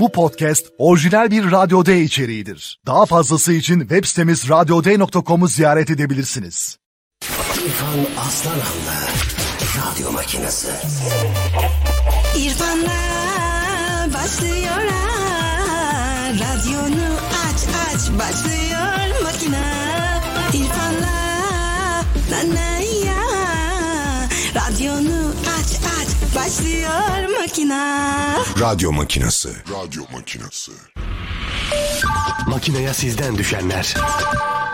[0.00, 2.80] Bu podcast orijinal bir Radyo D içeriğidir.
[2.86, 6.78] Daha fazlası için web sitemiz radyoday.com'u ziyaret edebilirsiniz.
[7.66, 8.98] İrfan Aslanan'la
[9.78, 10.68] Radyo Makinesi.
[12.36, 13.00] İrfan'la
[14.14, 15.08] başlıyor ha.
[16.32, 19.64] Radyonu aç aç başlıyor makine.
[20.54, 21.16] İrfan'la
[22.30, 23.22] na na ya.
[24.54, 25.19] Radyonu
[26.36, 27.84] başlıyor makine.
[28.60, 29.48] Radyo Makinesi.
[29.48, 30.72] Radyo Makinesi.
[32.46, 33.94] Makineye sizden düşenler.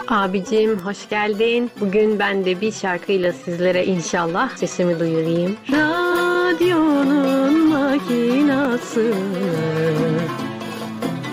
[0.09, 1.71] Abicim hoş geldin.
[1.81, 5.57] Bugün ben de bir şarkıyla sizlere inşallah sesimi duyurayım.
[5.73, 9.15] Radyonun makinası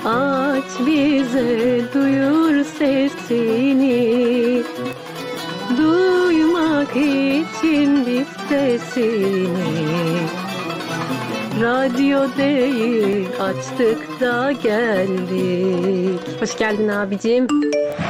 [0.05, 4.63] Aç bize duyur sesini
[5.77, 10.19] Duymak için biz sesini
[11.61, 16.41] Radyo değil açtık da geldik.
[16.41, 17.47] Hoş geldin abicim.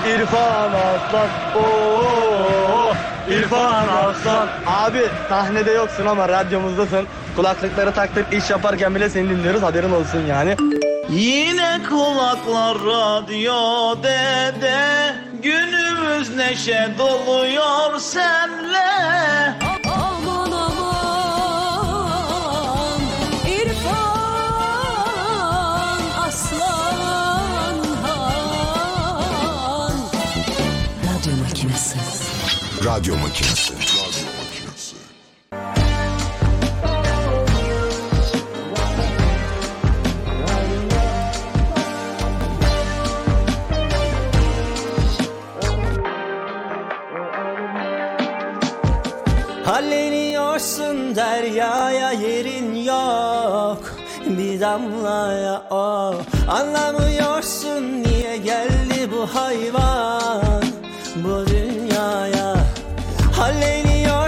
[0.07, 1.27] İrfan Aslan.
[1.55, 2.93] Oo,
[3.29, 4.47] İrfan Aslan.
[4.67, 7.07] Abi sahnede yoksun ama radyomuzdasın.
[7.35, 10.55] Kulaklıkları taktık iş yaparken bile seni dinliyoruz haberin olsun yani.
[11.09, 15.13] Yine kulaklar radyo dede
[15.43, 18.83] Günümüz neşe doluyor senle
[32.85, 33.73] Radyo Makinesi.
[49.65, 53.95] Halleniyorsun deryaya yerin yok.
[54.25, 56.15] Bir damlaya o
[56.47, 60.22] Anlamıyorsun niye geldi bu hayvan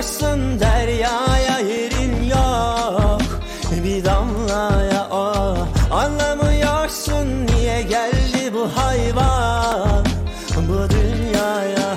[0.05, 3.21] Halleniyorsun deryaya yerin yok.
[3.83, 5.57] Bir damlaya o
[5.91, 10.05] Anlamıyorsun niye geldi bu hayvan?
[10.57, 11.95] Bu dünyaya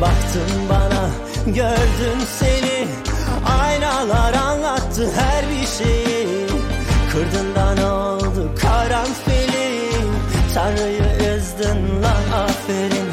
[0.00, 1.10] Baktın bana
[1.46, 2.88] gördün seni.
[3.60, 6.46] Aynalar anlattı her bir şeyi.
[7.12, 9.90] Kırdın da ne oldu karanfili.
[10.54, 13.08] Tanrı'yı üzdün lan aferin.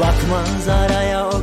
[0.00, 1.33] Bak manzaraya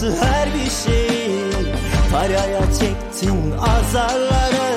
[0.00, 1.50] anlattı her bir şeyi.
[2.12, 4.70] Paraya çektin azarları.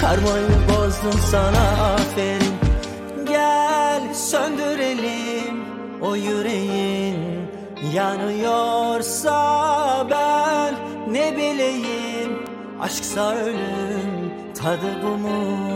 [0.00, 2.54] Karmayı bozdun sana aferin.
[3.26, 5.64] Gel söndürelim
[6.02, 7.16] o yüreğin.
[7.94, 9.36] Yanıyorsa
[10.10, 10.74] ben
[11.12, 12.42] ne bileyim.
[12.80, 15.66] Aşksa ölüm tadı bu mu?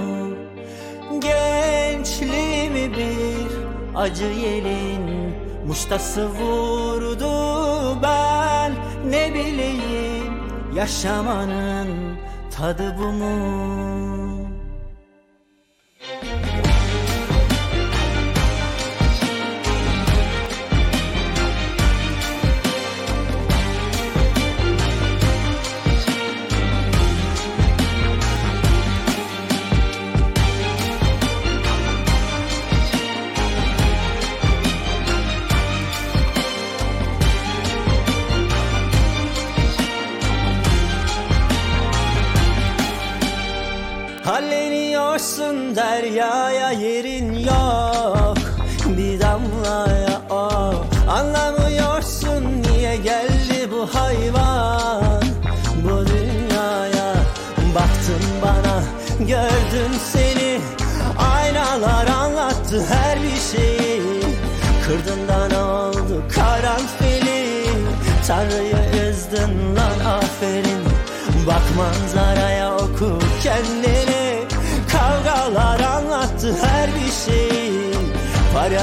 [1.21, 3.51] Gençliğimi bir
[3.97, 5.21] acı yelin
[5.67, 7.31] Muştası vurdu
[8.03, 8.60] ben
[9.11, 10.35] ne bileyim
[10.75, 12.19] Yaşamanın
[12.57, 14.10] tadı bu mu
[45.77, 48.39] Deryaya yerin yok
[48.87, 50.51] Bir damlaya o
[51.09, 55.23] Anlamıyorsun niye geldi bu hayvan?
[55.85, 57.15] Bu dünyaya
[57.75, 58.83] Baktın bana
[59.19, 60.61] gördün seni.
[61.35, 64.03] Aynalar anlattı her bir şeyi.
[64.87, 67.67] Kırdın da ne oldu karanfili?
[68.27, 70.83] Tanrı'yı üzdün lan aferin.
[71.47, 74.00] Bak manzaraya oku kendini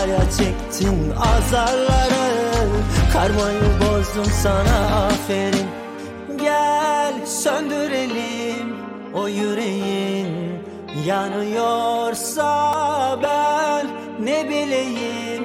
[0.08, 2.68] Paraya çektin azarları.
[3.14, 5.68] Karmayı bozdun sana aferin.
[6.38, 8.76] Gel söndürelim
[9.14, 10.28] o yüreğin.
[11.06, 12.50] Yanıyorsa
[13.24, 13.88] ben
[14.26, 15.44] ne bileyim.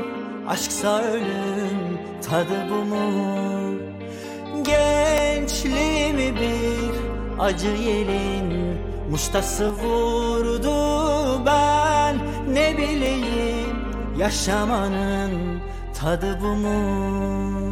[0.48, 1.98] Aşksa ölüm
[2.30, 3.74] tadı bu mu?
[4.62, 6.92] Gençliğimi bir
[7.40, 8.78] acı yelin
[9.10, 12.16] Muştası vurdu ben
[12.54, 13.61] ne bileyim
[14.22, 15.60] Yaşamanın
[16.00, 17.71] tadı bu mu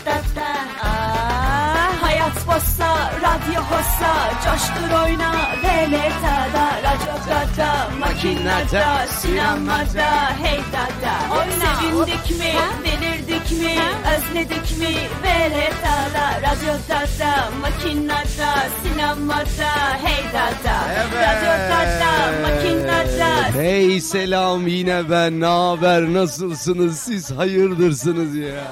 [4.45, 5.31] Coştur oyna
[5.63, 11.75] Veletada Radyo Gata Makinada Sinemada Hey dada Oyna.
[11.81, 12.53] Sevindik mi
[12.83, 13.75] Delirdik mi
[14.13, 14.95] Özledik mi?
[15.23, 19.71] Veletada Radyo Gata Makinada Sinemada
[20.03, 20.75] Hey dada
[21.13, 23.59] Radyo Gata Makinada.
[23.61, 25.39] Hey selam yine ben.
[25.39, 26.13] Ne haber?
[26.13, 26.99] Nasılsınız?
[26.99, 28.63] Siz hayırdırsınız ya.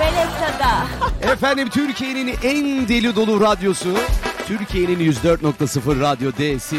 [0.00, 0.86] Veletada
[1.32, 3.94] Efendim Türkiye'nin en deli dolu radyosu.
[4.46, 6.76] Türkiye'nin 104.0 Radyo D'si.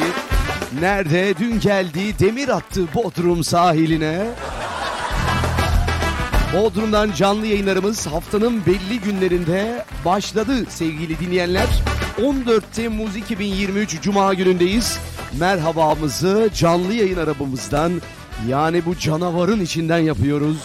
[0.80, 1.34] Nerede?
[1.40, 4.28] Dün geldi demir attı Bodrum sahiline.
[6.54, 11.68] Bodrum'dan canlı yayınlarımız haftanın belli günlerinde başladı sevgili dinleyenler.
[12.24, 15.00] 14 Temmuz 2023 Cuma günündeyiz.
[15.40, 18.02] Merhabamızı canlı yayın arabamızdan
[18.48, 20.58] yani bu canavarın içinden yapıyoruz.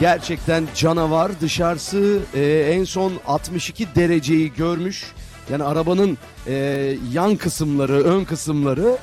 [0.00, 5.04] Gerçekten canavar dışarısı e, en son 62 dereceyi görmüş.
[5.50, 6.54] Yani arabanın e,
[7.12, 8.96] yan kısımları, ön kısımları.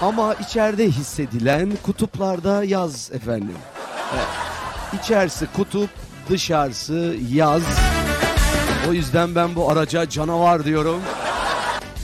[0.00, 3.56] Ama içeride hissedilen kutuplarda yaz efendim.
[4.14, 4.26] Evet.
[5.02, 5.90] İçerisi kutup,
[6.30, 7.62] dışarısı yaz.
[8.88, 11.00] O yüzden ben bu araca canavar diyorum.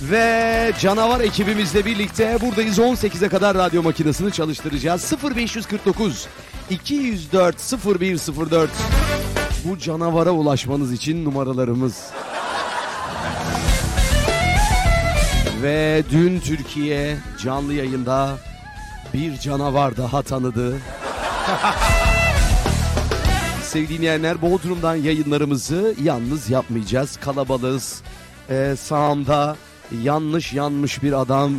[0.02, 5.12] Ve canavar ekibimizle birlikte buradayız 18'e kadar radyo makinesini çalıştıracağız.
[5.36, 6.28] 0549
[6.70, 7.56] 204
[8.00, 8.70] 0104
[9.64, 12.10] bu canavara ulaşmanız için numaralarımız.
[15.62, 18.36] Ve dün Türkiye canlı yayında
[19.14, 20.72] bir canavar daha tanıdı.
[23.62, 27.16] Sevgili dinleyenler Bodrum'dan yayınlarımızı yalnız yapmayacağız.
[27.16, 28.02] Kalabalığız.
[28.50, 29.56] Ee, sağımda
[30.02, 31.52] yanlış yanmış bir adam.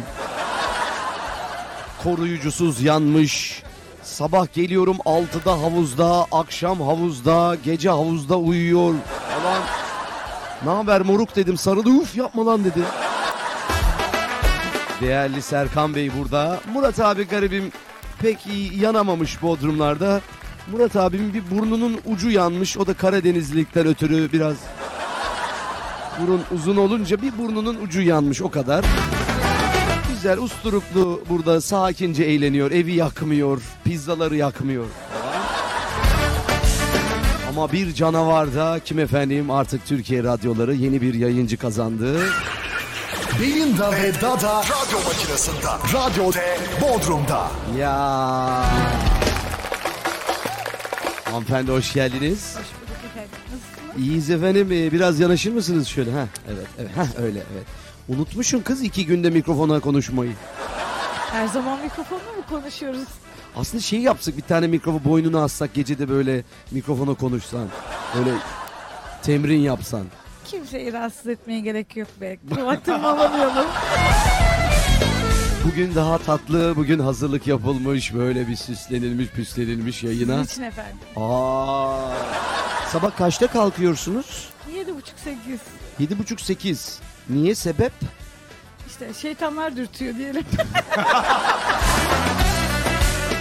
[2.03, 3.63] Koruyucusuz yanmış.
[4.09, 8.93] Sabah geliyorum 6'da havuzda, akşam havuzda, gece havuzda uyuyor
[9.29, 9.61] falan.
[10.65, 12.79] Ne haber moruk dedim sarılı uf yapma lan dedi.
[15.01, 16.59] Değerli Serkan Bey burada.
[16.73, 17.71] Murat abi garibim
[18.21, 20.21] pek iyi yanamamış Bodrumlarda.
[20.71, 22.77] Murat abimin bir burnunun ucu yanmış.
[22.77, 24.55] O da Karadenizlilikten ötürü biraz
[26.21, 28.85] burun uzun olunca bir burnunun ucu yanmış o kadar.
[30.19, 32.71] Güzel usturuplu burada sakince eğleniyor.
[32.71, 34.85] Evi yakmıyor, pizzaları yakmıyor.
[37.49, 42.19] Ama bir canavar da kim efendim artık Türkiye radyoları yeni bir yayıncı kazandı.
[43.41, 45.67] Belinda ve Dada radyo makinesinde.
[45.93, 47.47] Radyo D Bodrum'da.
[47.77, 47.95] Ya.
[51.23, 52.55] Hanımefendi hoş geldiniz.
[53.97, 54.71] İyiyiz efendim.
[54.71, 56.11] Ee, Biraz yanaşır mısınız şöyle?
[56.11, 56.97] Ha, evet, evet.
[56.97, 57.65] Ha, öyle, evet.
[58.09, 60.31] Unutmuşsun kız iki günde mikrofona konuşmayı.
[61.31, 63.07] Her zaman mikrofonla mı konuşuyoruz?
[63.55, 67.67] Aslında şey yapsak bir tane mikrofon boynuna assak gece de böyle mikrofona konuşsan.
[68.17, 68.31] Böyle
[69.23, 70.05] temrin yapsan.
[70.45, 72.37] Kimseyi rahatsız etmeye gerek yok be.
[72.43, 73.65] Vaktimi alamıyorum.
[75.65, 80.41] Bugün daha tatlı, bugün hazırlık yapılmış, böyle bir süslenilmiş, püslenilmiş yayına.
[80.41, 80.97] Niçin efendim?
[81.15, 82.11] Aa.
[82.91, 84.49] Sabah kaçta kalkıyorsunuz?
[84.75, 85.59] Yedi buçuk sekiz.
[85.99, 86.99] Yedi buçuk sekiz.
[87.29, 87.91] Niye sebep?
[88.87, 90.43] İşte şeytanlar dürtüyor diyelim.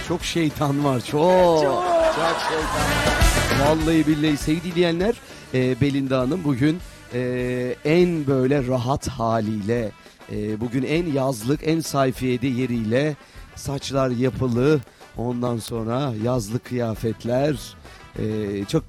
[0.07, 1.61] Çok şeytan var çok.
[1.63, 1.83] Çok.
[2.15, 3.67] Çok şeytan.
[3.67, 5.15] Vallahi billahi sevgili diyenler
[5.53, 6.79] e, Belinda Hanım bugün
[7.13, 9.91] e, en böyle rahat haliyle
[10.31, 13.15] e, bugün en yazlık en sayfiyede yeriyle
[13.55, 14.79] saçlar yapılı
[15.17, 17.75] ondan sonra yazlık kıyafetler
[18.19, 18.25] e,
[18.65, 18.83] çok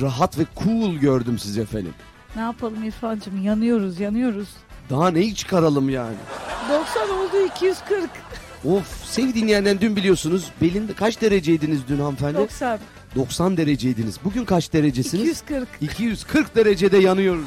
[0.00, 1.94] rahat ve cool gördüm sizi efendim.
[2.36, 3.42] Ne yapalım İrfan'cığım?
[3.44, 4.48] Yanıyoruz, yanıyoruz.
[4.90, 6.16] Daha neyi çıkaralım yani?
[6.70, 8.10] 90 oldu 240.
[8.64, 12.38] Of sevgili dinleyenler dün biliyorsunuz Belinda kaç dereceydiniz dün hanımefendi?
[12.38, 12.78] 90.
[13.16, 14.18] 90 dereceydiniz.
[14.24, 15.24] Bugün kaç derecesiniz?
[15.28, 15.68] 240.
[15.80, 17.44] 240 derecede yanıyoruz.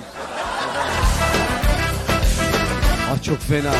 [3.11, 3.73] ah çok fena.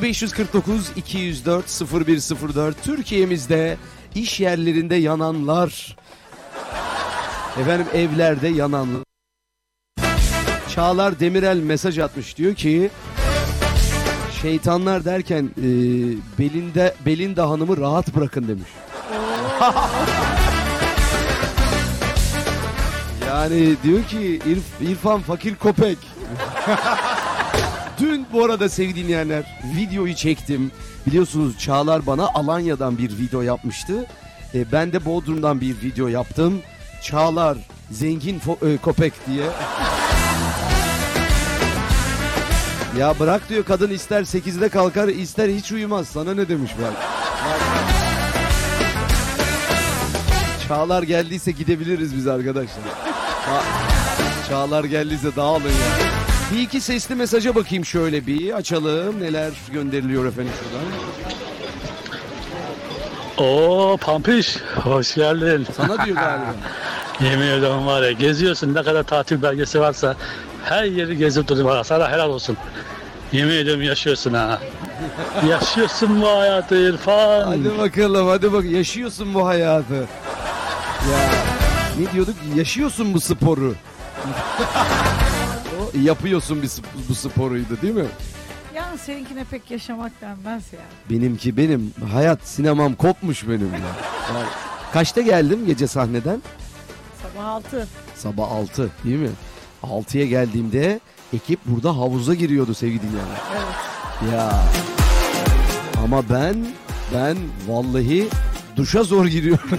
[0.00, 3.76] 0549 204 0104 Türkiye'mizde
[4.14, 5.96] iş yerlerinde yananlar.
[7.60, 9.03] Efendim evlerde yananlar.
[10.74, 12.90] Çağlar Demirel mesaj atmış diyor ki
[14.42, 15.64] şeytanlar derken e,
[16.38, 18.68] belinde Belinda Hanım'ı rahat bırakın demiş.
[23.28, 25.98] Yani diyor ki İrf- İrfan fakir köpek.
[28.00, 30.70] Dün bu arada sevgili dinleyenler videoyu çektim.
[31.06, 34.06] Biliyorsunuz Çağlar bana Alanya'dan bir video yapmıştı.
[34.54, 36.60] E, ben de Bodrum'dan bir video yaptım.
[37.02, 37.58] Çağlar
[37.90, 39.44] zengin fo- e, köpek diye.
[42.98, 46.08] Ya bırak diyor kadın ister 8'de kalkar ister hiç uyumaz.
[46.08, 46.92] Sana ne demiş bak.
[50.68, 52.82] Çağlar geldiyse gidebiliriz biz arkadaşlar.
[53.46, 53.64] Ça-
[54.48, 56.08] Çağlar geldiyse dağılın ya.
[56.54, 59.20] Bir iki sesli mesaja bakayım şöyle bir açalım.
[59.22, 60.86] Neler gönderiliyor efendim şuradan.
[63.48, 65.66] Oo Pampiş hoş geldin.
[65.76, 66.54] Sana diyor galiba.
[67.20, 70.16] Yemin ediyorum var ya geziyorsun ne kadar tatil belgesi varsa
[70.64, 71.84] her yeri gezip durdun var.
[71.84, 72.56] Sana helal olsun.
[73.32, 74.60] Yemin ediyorum yaşıyorsun ha.
[75.48, 77.42] yaşıyorsun bu hayatı İrfan.
[77.46, 79.94] Hadi bakalım hadi bak yaşıyorsun bu hayatı.
[79.94, 81.18] Ya
[81.98, 82.34] ne diyorduk?
[82.56, 83.74] Yaşıyorsun bu sporu.
[85.80, 88.04] O, yapıyorsun bir, sp- bu sporuydu değil mi?
[88.74, 90.80] Yani seninkine pek yaşamak denmez ya.
[91.10, 91.94] Benimki benim.
[92.12, 93.80] Hayat sinemam kopmuş benim ya.
[94.92, 96.42] Kaçta geldim gece sahneden?
[97.22, 97.88] Sabah altı.
[98.16, 99.30] Sabah 6 değil mi?
[99.84, 101.00] 6'ya geldiğimde
[101.32, 103.40] ekip burada havuza giriyordu sevgili dinleyenler.
[103.52, 104.32] Evet.
[104.32, 104.62] Ya.
[106.04, 106.66] Ama ben
[107.14, 107.36] ben
[107.68, 108.28] vallahi
[108.76, 109.70] duşa zor giriyorum.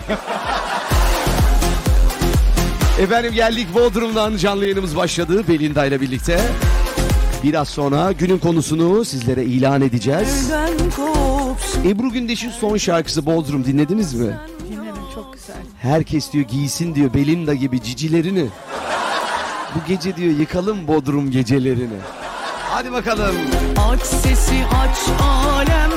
[3.00, 6.42] Efendim geldik Bodrum'dan canlı yayınımız başladı Belinda ile birlikte.
[7.44, 10.52] Biraz sonra günün konusunu sizlere ilan edeceğiz.
[11.86, 14.34] Ebru Gündeş'in son şarkısı Bodrum dinlediniz mi?
[14.70, 15.56] Dinledim çok güzel.
[15.82, 18.46] Herkes diyor giysin diyor Belinda gibi cicilerini.
[19.76, 21.98] Bu gece diyor yıkalım Bodrum gecelerini.
[22.70, 23.36] Hadi bakalım.
[23.92, 25.92] Aç sesi aç alem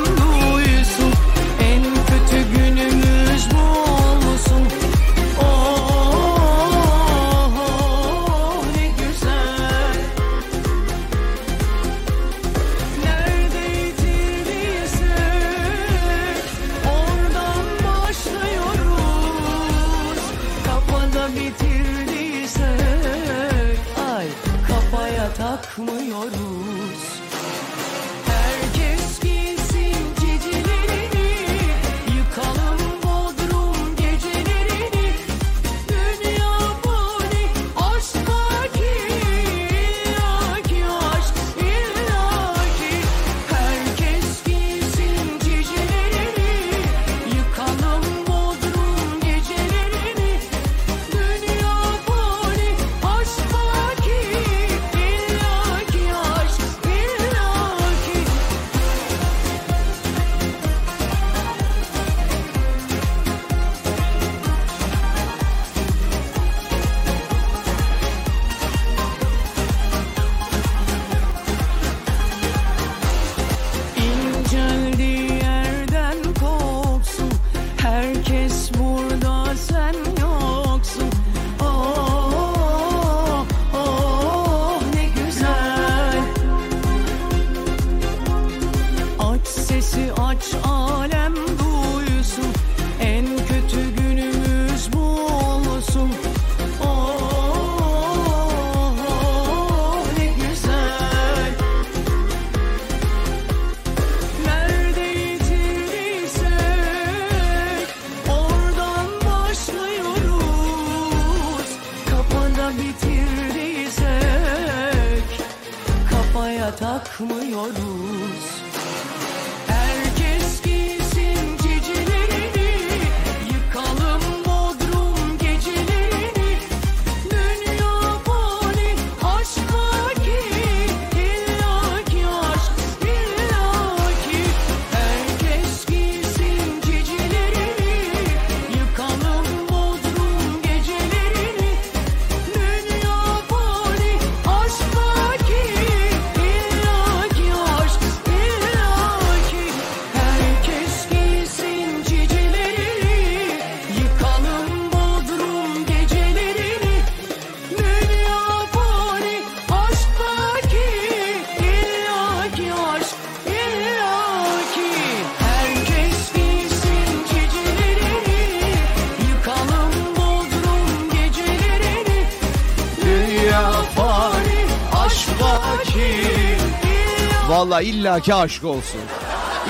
[177.69, 179.01] Vallahi illaki aşk olsun.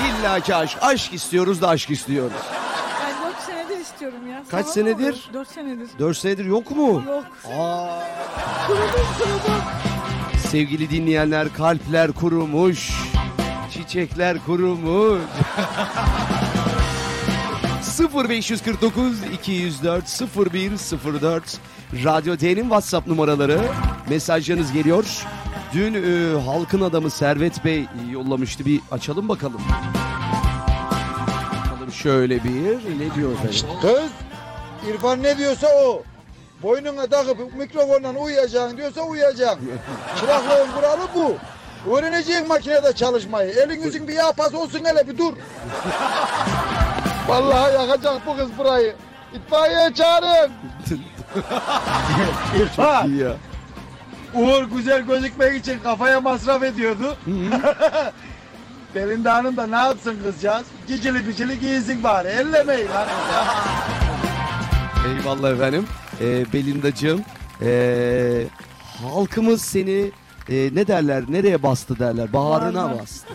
[0.07, 0.77] İllaki aşk.
[0.81, 2.37] Aşk istiyoruz da aşk istiyoruz.
[3.01, 4.43] Ben 4 senedir istiyorum ya.
[4.51, 5.29] Kaç senedir?
[5.33, 5.89] 4 senedir.
[5.99, 7.03] 4 senedir yok mu?
[7.07, 7.23] Yok.
[7.59, 7.87] Aa.
[8.67, 9.61] Kurudum kurudum.
[10.49, 12.91] Sevgili dinleyenler kalpler kurumuş.
[13.73, 15.21] Çiçekler kurumuş.
[18.13, 20.21] 0549 204
[20.53, 21.43] 0104
[22.03, 23.61] Radyo D'nin WhatsApp numaraları.
[24.09, 25.05] Mesajlarınız geliyor.
[25.73, 28.65] Dün e, halkın adamı Servet Bey yollamıştı.
[28.65, 29.61] Bir açalım bakalım.
[31.65, 32.49] Bakalım şöyle bir
[32.99, 33.59] ne diyor efendim?
[33.81, 34.11] Kız
[34.89, 36.03] İrfan ne diyorsa o.
[36.63, 39.71] boynuna takıp mikrofonla uyuyacaksın diyorsa uyuyacaksın.
[40.19, 41.35] Çıraklığın kuralı bu.
[41.95, 43.49] Öğreneceksin makinede çalışmayı.
[43.49, 45.33] Elin yüzün bir yağ pas olsun hele bir dur.
[47.27, 48.95] Vallahi yakacak bu kız burayı.
[49.33, 50.51] İtfaiye çağırın.
[52.59, 53.11] İrfan.
[54.33, 57.17] Uğur güzel gözükmek için kafaya masraf ediyordu.
[58.95, 60.65] Belinda Hanım da ne yapsın kızcağız?
[60.87, 62.27] Cicili bicili giysin bari.
[62.27, 63.07] Ellemeyin lan.
[65.07, 65.85] Eyvallah efendim.
[66.21, 67.21] Ee, Belindacığım.
[67.61, 68.43] ee,
[69.13, 70.11] halkımız seni
[70.49, 71.23] ee, ne derler?
[71.29, 72.33] Nereye bastı derler?
[72.33, 73.01] Baharına Bağrına.
[73.01, 73.27] bastı.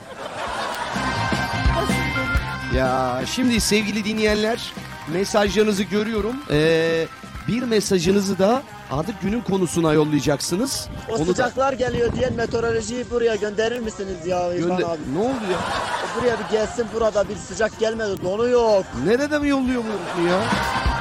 [2.77, 4.73] Ya şimdi sevgili dinleyenler
[5.13, 6.37] mesajlarınızı görüyorum.
[6.51, 7.07] Ee,
[7.49, 10.88] bir mesajınızı da artık günün konusuna yollayacaksınız.
[11.11, 14.99] O Onu da sıcaklar geliyor diye meteorolojiyi buraya gönderir misiniz ya İrfan Gönder- abi?
[15.14, 15.59] Ne oldu ya?
[15.59, 18.85] O Buraya bir gelsin burada bir sıcak gelmedi donu yok.
[19.07, 20.41] Nerede mi yolluyor bunu ya?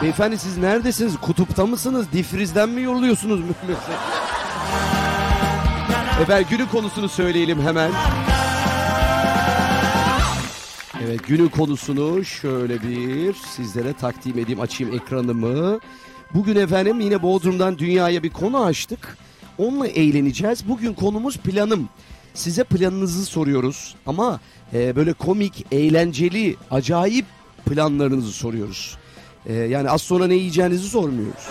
[0.02, 1.18] Beyefendi siz neredesiniz?
[1.18, 2.06] Kutupta mısınız?
[2.14, 3.40] Difrizden mi yolluyorsunuz?
[6.22, 7.92] Efendim günün konusunu söyleyelim hemen.
[11.08, 14.60] Evet günün konusunu şöyle bir sizlere takdim edeyim.
[14.62, 15.80] Açayım ekranımı.
[16.34, 19.18] Bugün efendim yine Bodrum'dan dünyaya bir konu açtık.
[19.58, 20.70] Onunla eğleneceğiz.
[20.70, 21.90] Bugün konumuz planım.
[22.34, 24.40] Size planınızı soruyoruz ama
[24.74, 27.26] e, böyle komik, eğlenceli, acayip
[27.66, 28.98] planlarınızı soruyoruz.
[29.46, 31.48] E, yani az sonra ne yiyeceğinizi sormuyoruz.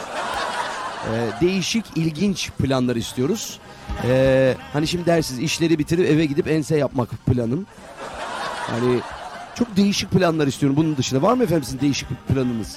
[1.12, 3.59] E, değişik, ilginç planlar istiyoruz.
[4.05, 7.66] E, hani şimdi dersiniz işleri bitirip eve gidip ense yapmak planım.
[8.57, 9.01] Hani
[9.55, 11.23] çok değişik planlar istiyorum bunun dışında.
[11.23, 12.77] Var mı efendim sizin değişik bir planınız?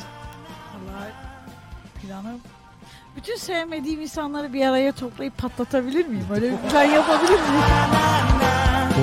[3.17, 6.25] Bütün sevmediğim insanları bir araya toplayıp patlatabilir miyim?
[6.34, 7.63] Öyle bir plan yapabilir miyim?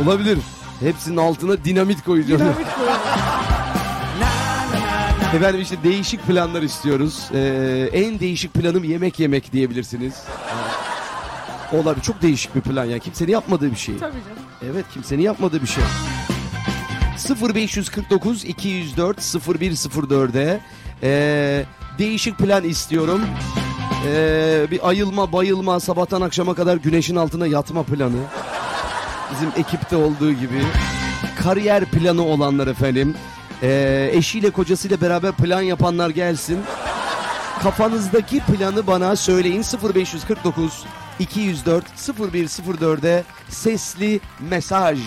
[0.05, 0.39] Olabilir.
[0.81, 2.41] Hepsinin altına dinamit koyacağım.
[2.41, 3.01] Dinamit koyalım.
[5.35, 7.31] Efendim işte değişik planlar istiyoruz.
[7.35, 10.15] Ee, en değişik planım yemek yemek diyebilirsiniz.
[11.73, 12.03] Olabilir.
[12.05, 13.01] Çok değişik bir plan yani.
[13.01, 13.99] Kimsenin yapmadığı bir şey.
[13.99, 14.73] Tabii canım.
[14.73, 15.85] Evet kimsenin yapmadığı bir şey.
[17.55, 20.61] 0549 204 0104'e
[21.03, 21.65] ee,
[21.99, 23.21] değişik plan istiyorum.
[24.07, 28.19] Ee, bir ayılma bayılma sabahtan akşama kadar güneşin altında yatma planı.
[29.33, 30.63] Bizim ekipte olduğu gibi.
[31.43, 33.15] Kariyer planı olanlar efendim.
[33.63, 36.59] Ee, eşiyle kocasıyla beraber plan yapanlar gelsin.
[37.63, 40.85] Kafanızdaki planı bana söyleyin 0549
[41.19, 44.99] 204 0104'e sesli mesaj.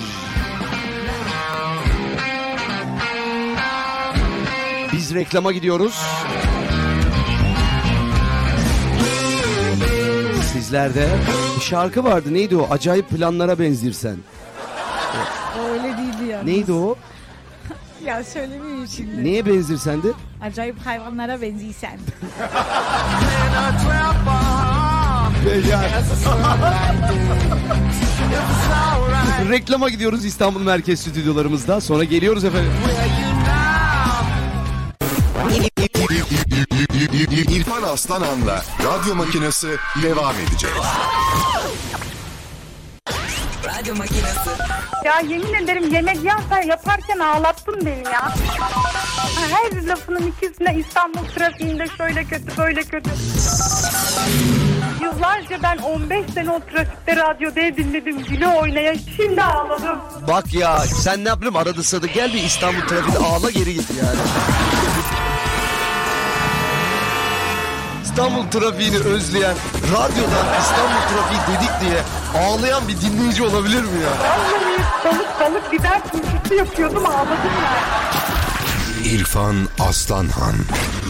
[4.94, 6.02] Biz reklama gidiyoruz.
[10.56, 11.08] Sizlerde
[11.58, 12.68] bir şarkı vardı neydi o?
[12.72, 14.18] Acayip planlara benzirsen.
[15.70, 16.52] Öyle değildi yani.
[16.52, 16.96] Neydi o?
[18.06, 19.24] Ya söylemeyeyim şimdi.
[19.24, 20.08] Neye benzirsen de?
[20.42, 22.00] Acayip hayvanlara benziysen.
[29.50, 31.82] Reklama gidiyoruz İstanbul Merkez Stüdyolarımızda.
[31.82, 32.72] Sonra geliyoruz efendim.
[37.16, 40.72] İrfan Aslanan'la radyo makinesi devam edecek.
[43.66, 44.50] Radyo makinesi.
[45.06, 48.34] Ya yemin ederim yemek yapar, yaparken ağlattın beni ya.
[49.52, 53.10] Her lafının ikisine İstanbul trafiğinde şöyle kötü böyle kötü.
[55.02, 60.00] Yıllarca ben 15 sene o trafikte radyoda dinledim güle oynaya şimdi ağladım.
[60.28, 64.20] Bak ya sen ne yapayım arada sırada gel bir İstanbul trafiğinde ağla geri git yani.
[68.16, 69.56] İstanbul trafiğini özleyen,
[69.92, 72.02] radyodan İstanbul trafiği dedik diye
[72.44, 74.10] ağlayan bir dinleyici olabilir mi ya?
[74.12, 79.12] Vallahi balık balık biber turşusu yapıyordum ağladım ya.
[79.12, 80.56] İrfan Aslanhan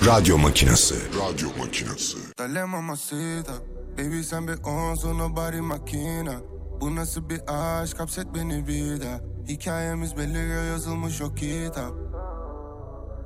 [0.05, 0.95] radyo makinesi.
[0.95, 2.17] Radyo makinesi.
[2.39, 3.53] Dale mamacita
[3.97, 6.33] Baby sen bir onsun o body makina
[6.81, 11.91] Bu nasıl bir aşk hapset beni bir daha Hikayemiz belli yazılmış o kitap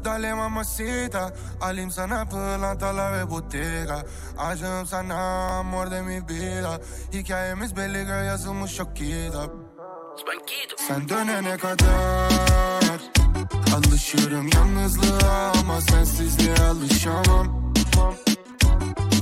[0.05, 1.33] Dale mamacita.
[1.61, 4.03] Alayım sana pırlantalar ve bottega.
[4.37, 5.15] Aşığım sana
[5.59, 6.81] amor de mi vida.
[7.13, 9.49] Hikayemiz belli yazılmış o kitap
[10.87, 12.29] Sen dönene kadar
[13.75, 17.73] Alışırım yalnızlığa ama sensizliğe alışamam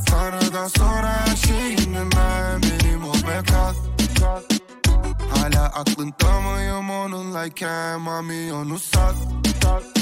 [0.09, 3.73] Tanrı'dan sonra her şeyim ben benim ol ve kal
[5.35, 9.15] Hala aklında mıyım onunlayken mami onu sat
[9.63, 9.96] Hala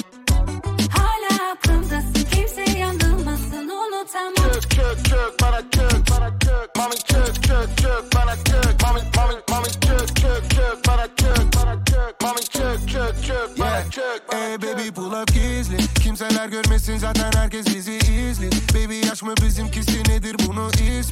[1.56, 4.36] aklımdasın kimse yanılmasın unutamam.
[4.36, 9.36] Kök kök kök bana kök bana kök Mami kök kök kök bana kök Mami mami
[9.50, 14.58] mami kök kök kök bana kök bana kök Mami kök kök kök bana kök Ey
[14.62, 15.78] baby pull up gizli.
[16.04, 18.50] Kimseler görmesin zaten herkes bizi izli.
[18.74, 19.95] Baby yaş mı bizimkisi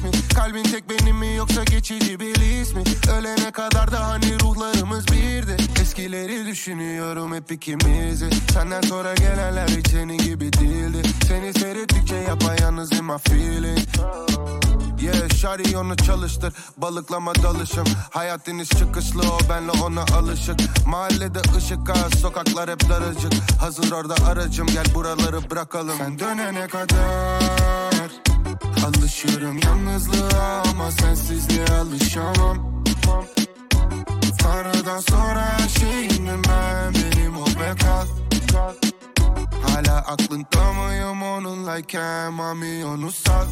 [0.02, 2.82] nedir Kalbin tek benim mi yoksa geçici bir his mi?
[3.18, 5.56] Ölene kadar da hani ruhlarımız birdi.
[5.82, 8.30] Eskileri düşünüyorum hep ikimizi.
[8.52, 11.02] Senden sonra gelenler hiç senin gibi değildi.
[11.28, 13.78] Seni seyrettikçe yapayalnızım I feeling
[15.00, 16.54] Yeah, şari onu çalıştır.
[16.76, 17.84] Balıklama dalışım.
[18.10, 20.56] Hayat deniz çıkışlı o benle ona alışık.
[20.86, 23.32] Mahallede ışık az Sokaklar hep daracık.
[23.60, 25.98] Hazır orada aracım Gel buraları bırakalım.
[25.98, 27.83] Sen dönene kadar
[28.86, 32.84] Alışıyorum yalnızlığa Ama sensizliğe alışamam.
[34.38, 38.06] Tanrıdan sonra her şeyimdim ben Benim ol ve kal
[39.62, 43.46] Hala aklında mıyım onunlayken Mami onu sal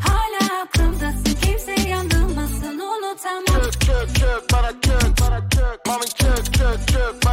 [0.00, 3.62] Hala aklımdasın kimse yandırmasın unutamam.
[3.62, 5.86] Çök çök çök bana çök bana çök.
[5.86, 7.24] Mami çök çök çök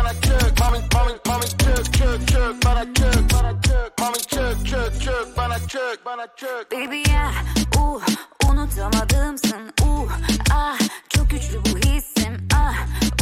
[5.68, 6.72] çök bana çök.
[6.72, 7.32] Baby ya
[7.80, 8.04] uh,
[8.50, 9.74] unutamadımsın.
[9.82, 10.12] Uh,
[10.54, 12.48] ah çok güçlü bu hissim.
[12.56, 12.76] Ah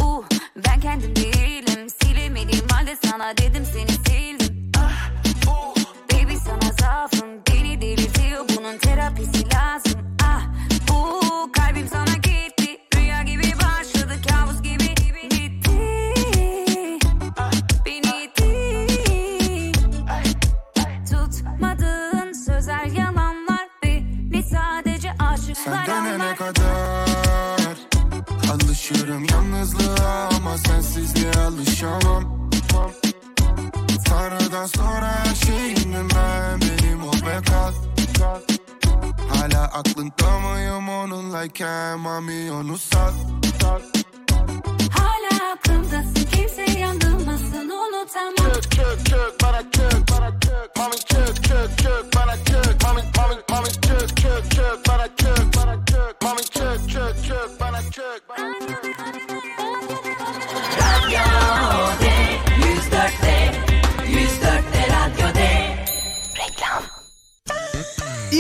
[0.04, 0.24] uh,
[0.56, 1.90] ben kendim değilim.
[1.90, 3.95] Silemediğim halde sana dedim seni
[25.66, 27.78] Sen dönene kadar
[28.54, 32.50] Alışırım yalnızlığa Ama sensizliğe alışamam.
[34.06, 37.74] Tanrıdan sonra her şeyimdim ben Benim ol ve kal
[39.30, 43.14] Hala aklında mıyım onunlayken Mami onu sal
[44.92, 48.36] Hala aklımdasın kimse yandırmasın unutamam.
[48.36, 53.36] Çök çök çök bana çök bana çök Mami çök çök çök bana çök Mami mami
[53.50, 55.25] mami çök çök çök bana çök
[57.96, 58.35] Check.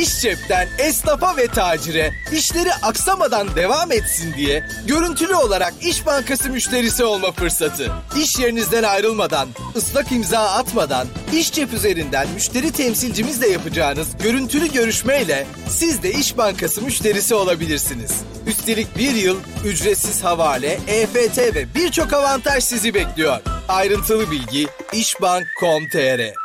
[0.05, 7.03] İş cepten esnafa ve tacire işleri aksamadan devam etsin diye görüntülü olarak İş Bankası müşterisi
[7.03, 7.91] olma fırsatı.
[8.17, 16.03] İş yerinizden ayrılmadan, ıslak imza atmadan, iş cep üzerinden müşteri temsilcimizle yapacağınız görüntülü görüşmeyle siz
[16.03, 18.11] de İş Bankası müşterisi olabilirsiniz.
[18.47, 23.39] Üstelik bir yıl ücretsiz havale, EFT ve birçok avantaj sizi bekliyor.
[23.67, 26.44] Ayrıntılı bilgi işbank.com.tr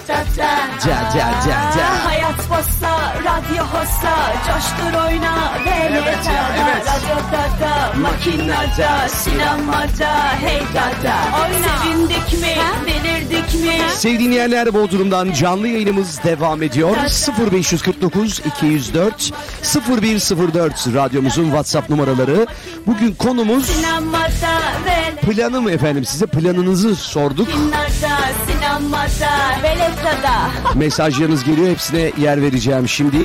[0.41, 2.05] üfle Ca ca ca ca.
[2.05, 6.43] Hayat bossa radyo hossa Coştur oyna ve evet, yeter.
[6.63, 6.85] evet.
[6.87, 11.77] Radyolarda makinlarda Sinemalarda heydarda Oyna.
[11.83, 12.55] Sevindik mi
[12.87, 13.89] delirdik mi?
[13.95, 16.97] Sevdiğin yerler Bodrum'dan canlı yayınımız devam ediyor.
[17.51, 19.31] 0549 204
[20.01, 22.47] 0104 radyomuzun WhatsApp numaraları.
[22.87, 23.71] Bugün konumuz
[25.21, 27.47] Planım efendim size planınızı sorduk.
[27.47, 28.10] Dinlarda
[28.81, 33.17] sinemada, Velesa'da Mesajlarınız geliyor hepsine yer vereceğim şimdi.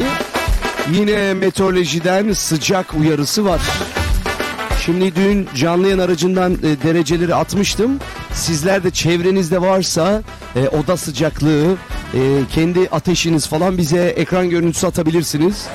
[0.92, 3.60] Yine meteorolojiden sıcak uyarısı var.
[4.84, 7.98] Şimdi dün canlı yayın aracından e, dereceleri atmıştım.
[8.32, 10.22] Sizler de çevrenizde varsa
[10.56, 11.72] e, oda sıcaklığı,
[12.14, 12.20] e,
[12.54, 15.66] kendi ateşiniz falan bize ekran görüntüsü atabilirsiniz.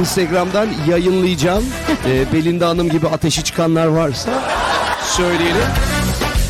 [0.00, 1.64] Instagram'dan yayınlayacağım.
[2.06, 4.30] E, Belinda Hanım gibi ateşi çıkanlar varsa
[5.16, 5.99] söyleyelim.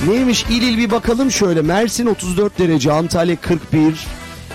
[0.08, 1.62] Neymiş il il bir bakalım şöyle.
[1.62, 4.06] Mersin 34 derece, Antalya 41,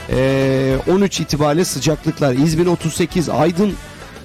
[0.10, 2.34] ee, 13 itibariyle sıcaklıklar.
[2.34, 3.73] İzmir 38, Aydın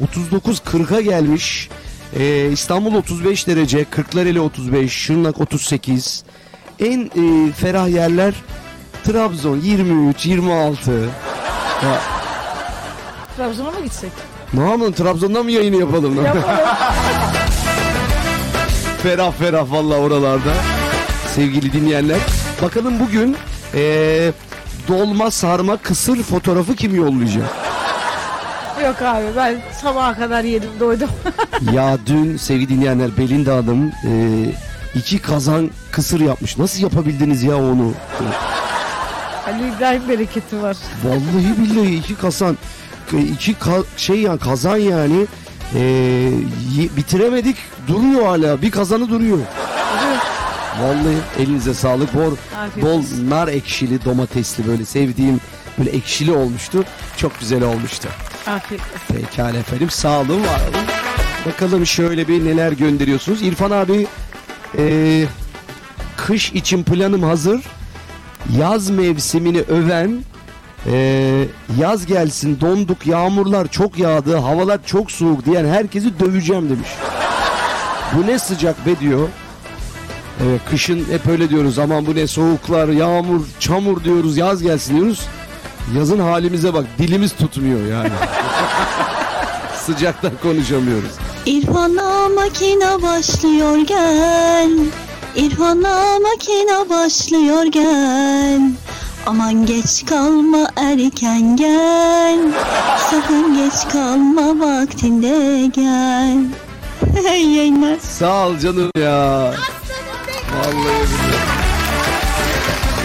[0.02, 1.68] 39 40'a gelmiş.
[2.18, 6.24] Ee, İstanbul 35 derece, Kırklareli 35, Şırnak 38.
[6.80, 8.35] En e, ferah yerler
[9.04, 10.90] Trabzon 23, 26.
[10.92, 12.00] Ya,
[13.37, 14.11] Trabzon'a mı gitsek?
[14.54, 16.16] ne yapalım Trabzon'dan mı yayını yapalım?
[19.02, 20.80] ferah ferah valla oralarda.
[21.35, 22.19] Sevgili dinleyenler.
[22.62, 23.37] Bakalım bugün
[23.75, 24.33] ee,
[24.88, 27.45] dolma sarma kısır fotoğrafı kim yollayacak?
[28.85, 31.09] Yok abi ben sabaha kadar yedim doydum.
[31.73, 34.12] ya dün sevgili dinleyenler Belinda Hanım e,
[34.95, 36.59] iki kazan kısır yapmış.
[36.59, 37.93] Nasıl yapabildiniz ya onu?
[39.47, 40.77] Ali İbrahim bereketi var.
[41.05, 42.57] Vallahi billahi iki kazan
[43.33, 45.27] iki ka- şey yani kazan yani
[46.75, 47.57] yi- bitiremedik
[47.88, 49.38] duruyor hala bir kazanı duruyor.
[50.83, 52.14] Vallahi elinize sağlık.
[52.14, 53.30] Bol, Afiyet bol olsun.
[53.30, 55.40] nar ekşili domatesli böyle sevdiğim
[55.78, 56.85] böyle ekşili olmuştu.
[57.16, 58.09] Çok güzel olmuştu.
[58.46, 59.20] Afiyet olsun.
[59.26, 60.87] Pekala efendim sağ olun var olun.
[61.46, 63.42] Bakalım şöyle bir neler gönderiyorsunuz.
[63.42, 64.06] İrfan abi
[64.78, 65.24] ee,
[66.16, 67.61] kış için planım hazır.
[68.59, 70.18] Yaz mevsimini öven
[70.87, 71.44] ee,
[71.78, 76.88] yaz gelsin donduk yağmurlar çok yağdı havalar çok soğuk diyen herkesi döveceğim demiş.
[78.16, 79.28] Bu ne sıcak be diyor.
[80.46, 85.20] Evet kışın hep öyle diyoruz aman bu ne soğuklar yağmur çamur diyoruz yaz gelsin diyoruz.
[85.96, 88.11] Yazın halimize bak dilimiz tutmuyor yani.
[89.87, 91.11] Sıcaktan konuşamıyoruz.
[91.46, 94.70] İrfan'a makine başlıyor gel.
[95.37, 98.61] İrfan'a makine başlıyor gel.
[99.26, 102.38] Aman geç kalma erken gel.
[103.11, 106.38] Sakın geç kalma vaktinde gel.
[107.24, 107.98] Hey yayınlar.
[107.98, 109.55] Sağ ol canım ya.
[110.55, 111.61] Vallahi billahi.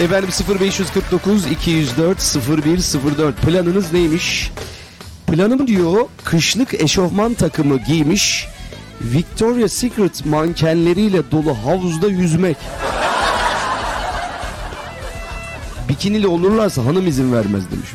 [0.04, 0.30] Efendim
[0.60, 4.52] 0549 204 0104 planınız neymiş?
[5.26, 8.46] Planım diyor kışlık eşofman takımı giymiş
[9.00, 12.56] Victoria's Secret mankenleriyle dolu havuzda yüzmek.
[15.88, 17.90] Bikinili olurlarsa hanım izin vermez demiş.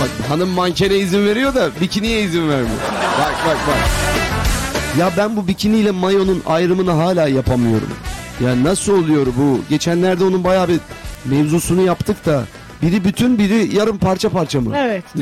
[0.00, 2.78] Bak hanım mankene izin veriyor da bikiniye izin vermiyor.
[3.20, 4.09] Bak bak bak.
[4.98, 7.88] Ya ben bu bikiniyle mayonun ayrımını hala yapamıyorum.
[8.44, 9.60] Ya nasıl oluyor bu?
[9.70, 10.80] Geçenlerde onun bayağı bir
[11.24, 12.44] mevzusunu yaptık da
[12.82, 14.74] biri bütün biri yarım parça parça mı?
[14.76, 15.04] Evet.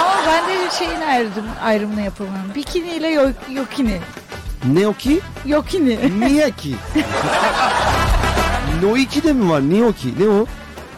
[0.00, 1.30] Ama ben de şeyin ayrım,
[1.62, 2.34] ayrımını yapamam.
[2.54, 3.98] Bikini ile yok, yokini.
[4.72, 5.20] Ne o ki?
[5.46, 5.98] Yokini.
[6.20, 6.74] Niye ki?
[8.82, 9.62] No 2 de mi var?
[9.68, 10.08] Niye o ki?
[10.20, 10.46] Ne o?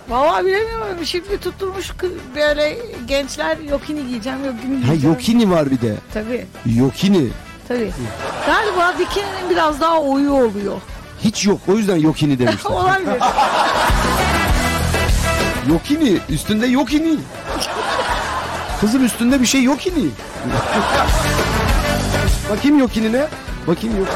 [0.08, 0.96] Vallahi bilemiyorum.
[1.04, 1.92] Şimdi tutturmuş
[2.34, 5.14] böyle gençler yokini giyeceğim, yokini Ha giyeceğim.
[5.14, 5.94] yokini var bir de.
[6.14, 7.28] Tabii, Yokini.
[7.68, 7.92] Tabii.
[8.46, 10.76] Galiba bikininin biraz daha oyu oluyor.
[11.24, 11.60] Hiç yok.
[11.68, 12.70] O yüzden yokini demişler.
[12.70, 13.22] Olabilir.
[15.70, 16.18] Yokini.
[16.28, 17.16] Üstünde yokini.
[18.80, 20.08] Kızım üstünde bir şey yokini.
[22.50, 23.26] Bakayım yokinine.
[23.66, 24.08] Bakayım yok.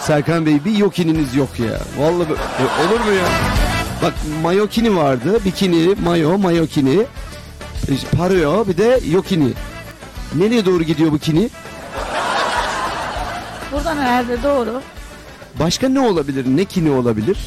[0.00, 1.78] Serkan Bey bir yokininiz yok ya.
[1.98, 3.24] Vallahi e, olur mu ya?
[4.02, 5.38] Bak mayokini vardı.
[5.44, 7.00] Bikini, mayo, mayokini.
[7.88, 9.48] E, Pareo bir de yokini.
[10.34, 11.50] Nereye doğru gidiyor bu kini?
[13.72, 14.82] Buradan herhalde doğru.
[15.60, 16.44] Başka ne olabilir?
[16.56, 17.38] Ne kini olabilir?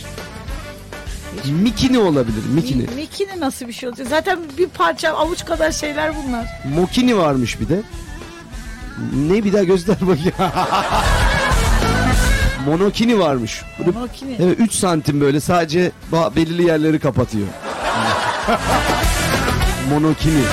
[1.62, 2.44] Mikini olabilir.
[2.54, 2.82] Mikini.
[2.82, 4.08] Mi- Mikini nasıl bir şey olacak?
[4.10, 6.46] Zaten bir parça avuç kadar şeyler bunlar.
[6.76, 7.82] Mokini varmış bir de.
[9.14, 10.34] Ne bir daha göster bakayım.
[12.66, 13.62] Monokini varmış.
[13.80, 14.36] Böyle- Monokini.
[14.40, 17.48] Evet 3 santim böyle sadece ba- belirli yerleri kapatıyor.
[19.90, 20.40] Monokini.
[20.42, 20.46] E,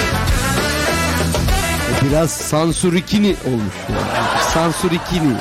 [2.11, 3.74] Biraz sansurikini olmuş.
[4.54, 5.35] Sansurikini.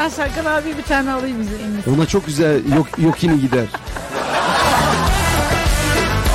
[0.00, 1.90] Ben Serkan abi bir tane alayım iyisi.
[1.96, 3.64] Ona çok güzel yok, yokini gider.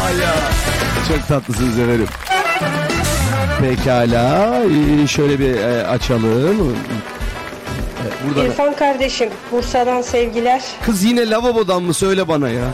[0.05, 0.33] Ay ya.
[1.07, 2.07] Çok tatlısınız efendim.
[3.61, 4.55] Pekala.
[5.03, 6.75] ee, Şöyle bir e, açalım.
[8.03, 10.63] Evet, Burada da- İrfan kardeşim Bursa'dan sevgiler.
[10.85, 12.65] Kız yine lavabodan mı söyle bana ya.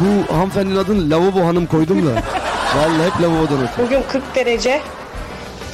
[0.00, 2.10] Bu hanımefendinin adını lavabo hanım koydum da.
[2.76, 3.86] Vallahi hep lavabodan ötürü.
[3.86, 4.80] Bugün 40 derece.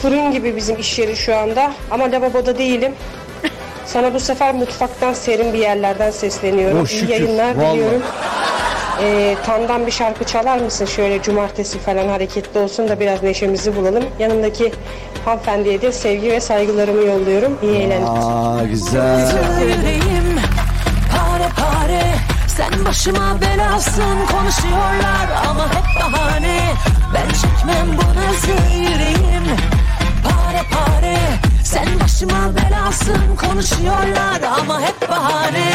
[0.03, 1.73] Fırın gibi bizim iş yeri şu anda.
[1.91, 2.93] Ama lavaboda değilim.
[3.87, 6.81] Sana bu sefer mutfaktan serin bir yerlerden sesleniyorum.
[6.81, 7.73] Oh, İyi yayınlar Vallahi.
[7.75, 8.03] diliyorum.
[9.03, 10.85] Ee, Tan'dan bir şarkı çalar mısın?
[10.87, 14.05] Şöyle cumartesi falan hareketli olsun da biraz neşemizi bulalım.
[14.19, 14.73] Yanımdaki
[15.25, 17.59] hanımefendiye de sevgi ve saygılarımı yolluyorum.
[17.63, 18.09] İyi eğlenceler.
[18.09, 19.33] Aa güzel.
[19.61, 20.41] Yüreğim
[21.11, 22.03] pare pare
[22.57, 26.61] Sen başıma belasın konuşuyorlar ama hep bahane
[27.15, 29.45] Ben çekmem bu nazı yüreğim
[30.25, 31.17] Pare pare
[31.75, 35.73] Sen başıma belasın konuşuyorlar ama hep bahane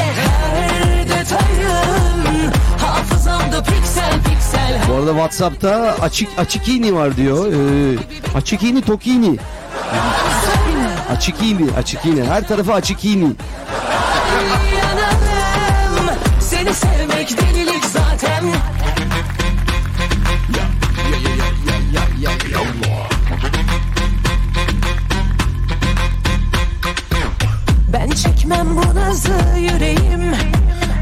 [0.53, 7.53] Her detayım hafızamda piksel piksel Bu arada Whatsapp'ta açık açık iğni var diyor.
[7.53, 7.97] Ee,
[8.35, 9.37] açık iğni tokini.
[11.11, 12.23] Açık iğni, açık iğni.
[12.23, 13.27] Her tarafı açık iğni.
[28.49, 30.35] Çekmem bu nazı yüreğim.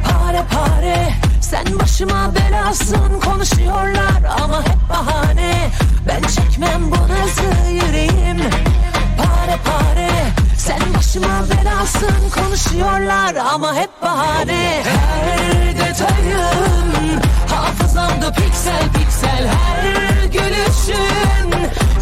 [0.03, 1.13] Pare pare.
[1.41, 3.19] Sen başıma belasın.
[3.25, 5.69] Konuşuyorlar ama hep bahane.
[6.07, 8.37] Ben çekmem bu nazı yüreğim.
[9.17, 10.09] Pare pare.
[10.57, 12.29] Sen başıma belasın.
[12.35, 14.83] Konuşuyorlar ama hep bahane.
[14.83, 21.51] Her detayın hafızamda piksel piksel Her gülüşün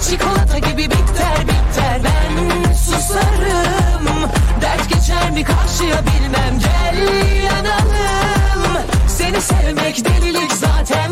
[0.10, 4.30] çikolata gibi bitter bitter Ben susarım.
[4.62, 6.60] Dert geçer mi karşıya bilmem.
[6.60, 6.98] Gel
[7.44, 8.86] yanalım.
[9.08, 11.12] Seni sevmek delilik zaten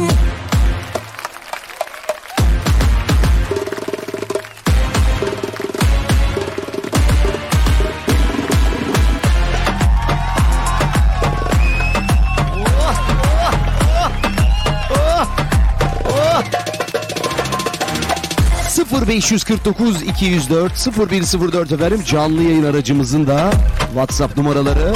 [18.94, 23.52] 0549 204 0104 efendim canlı yayın aracımızın da
[23.94, 24.94] WhatsApp numaraları.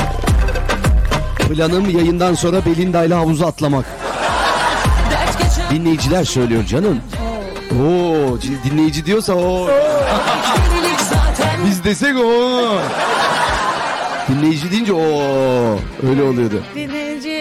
[1.50, 3.86] Planım yayından sonra Belinda ile havuza atlamak.
[5.72, 7.00] Dinleyiciler söylüyor canım.
[7.72, 9.70] Oo, dinleyici diyorsa o.
[11.66, 12.32] Biz desek o.
[14.30, 15.00] Dinleyici deyince o
[16.10, 16.64] öyle oluyordu.
[16.76, 17.37] Dinleyici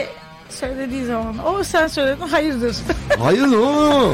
[0.61, 2.77] söylediği zaman o sen söyledin hayırdır.
[3.19, 4.13] Hayır o.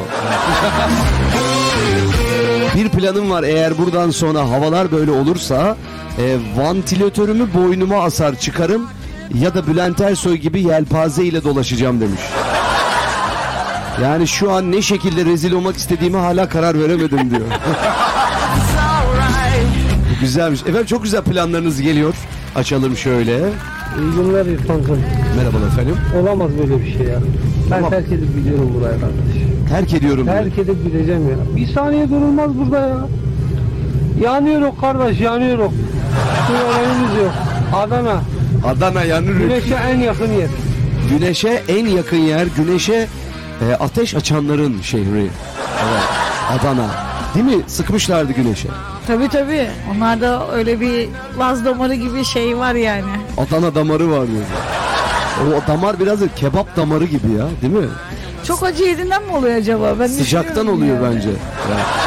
[2.76, 5.76] Bir planım var eğer buradan sonra havalar böyle olursa
[6.18, 8.88] e, vantilatörümü boynuma asar çıkarım
[9.34, 12.20] ya da Bülent Ersoy gibi yelpaze ile dolaşacağım demiş.
[14.02, 17.46] Yani şu an ne şekilde rezil olmak istediğime hala karar veremedim diyor.
[20.20, 20.60] Güzelmiş.
[20.60, 22.14] Efendim çok güzel planlarınız geliyor.
[22.54, 23.38] Açalım şöyle.
[24.00, 24.98] İyi günler İrfan'cığım.
[25.36, 25.96] Merhabalar efendim.
[26.22, 27.18] Olamaz böyle bir şey ya.
[27.70, 27.90] Ben Tamam.
[27.90, 29.42] terk edip gidiyorum buraya kardeş.
[29.68, 30.24] Terk ediyorum.
[30.26, 30.36] diyor.
[30.36, 31.56] Terk edip gideceğim ya.
[31.56, 32.96] Bir saniye durulmaz burada ya.
[34.22, 35.72] Yanıyoruz kardeş yanıyoruz.
[36.46, 37.32] Su olayımız yok.
[37.74, 38.20] Adana.
[38.66, 39.36] Adana yanır.
[39.36, 40.48] Güneşe en yakın yer.
[41.10, 43.06] Güneşe en yakın yer, güneşe
[43.68, 45.20] e, ateş açanların şehri.
[45.82, 46.02] Evet,
[46.50, 47.11] Adana.
[47.34, 47.62] Değil mi?
[47.66, 48.68] Sıkmışlardı güneşe.
[49.06, 49.70] tabii tabii.
[49.96, 53.04] Onlarda öyle bir laz damarı gibi şey var yani.
[53.38, 54.42] Adana damarı var diyor.
[55.64, 57.86] O damar biraz da kebap damarı gibi ya, değil mi?
[58.46, 59.94] Çok acı yediğinden mi oluyor acaba?
[60.00, 61.14] Ben Sıcaktan oluyor yani.
[61.16, 61.28] bence.
[61.28, 61.36] Ya.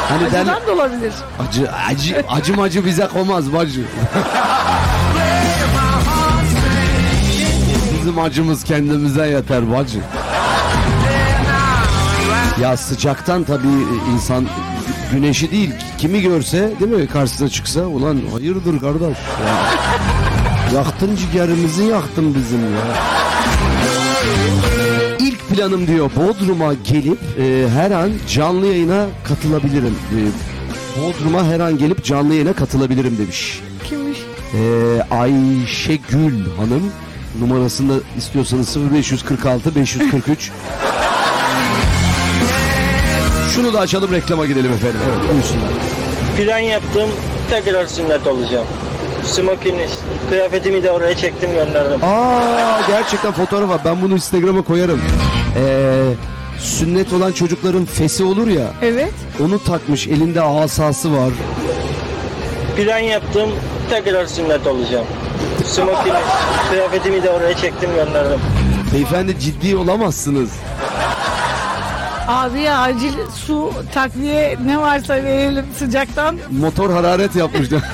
[0.08, 1.12] Hani Acıdan da olabilir.
[1.48, 3.80] acı acı acı macı bize komaz bacı.
[8.00, 9.98] Bizim acımız kendimize yeter bacı.
[12.62, 13.66] Ya sıcaktan tabii
[14.14, 14.46] insan
[15.12, 19.16] güneşi değil kimi görse değil mi karşısına çıksa ulan hayırdır kardeş
[19.46, 19.70] ya.
[20.74, 22.96] Yaktın ciğerimizi yaktın bizim ya.
[25.18, 29.94] İlk planım diyor Bodrum'a gelip e, her an canlı yayına katılabilirim.
[30.12, 30.18] E,
[31.00, 33.60] Bodrum'a her an gelip canlı yayına katılabilirim demiş.
[33.84, 34.18] Kimmiş?
[34.54, 36.92] E, Ayşegül Hanım
[37.40, 40.50] numarasını istiyorsanız 0546 543
[43.56, 45.00] Şunu da açalım reklama gidelim efendim.
[45.08, 45.68] Evet buyursunlar.
[46.36, 47.10] Plan yaptım
[47.50, 48.66] tekrar sünnet olacağım.
[49.24, 49.86] Smokini,
[50.30, 52.00] kıyafetimi de oraya çektim gönderdim.
[52.04, 53.80] Aa gerçekten fotoğraf var.
[53.84, 55.00] Ben bunu Instagram'a koyarım.
[55.56, 56.02] Ee,
[56.58, 58.66] sünnet olan çocukların fesi olur ya.
[58.82, 59.12] Evet.
[59.44, 60.06] Onu takmış.
[60.06, 61.30] Elinde asası var.
[62.76, 63.50] Plan yaptım
[63.90, 65.06] tekrar sünnet olacağım.
[65.64, 66.18] Smokini,
[66.70, 68.40] kıyafetimi de oraya çektim gönderdim.
[68.94, 70.50] Beyefendi ciddi olamazsınız.
[72.28, 73.14] Abi ya acil
[73.46, 76.38] su takviye ne varsa verelim sıcaktan.
[76.50, 77.82] Motor hararet yapmıştı.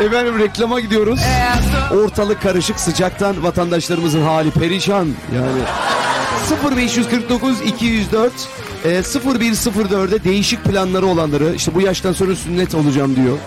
[0.00, 1.20] Efendim reklama gidiyoruz.
[2.04, 5.08] Ortalık karışık sıcaktan vatandaşlarımızın hali perişan.
[5.34, 5.62] Yani
[6.76, 8.32] 0549 204
[8.84, 13.38] e, 0104'e değişik planları olanları işte bu yaştan sonra sünnet olacağım diyor.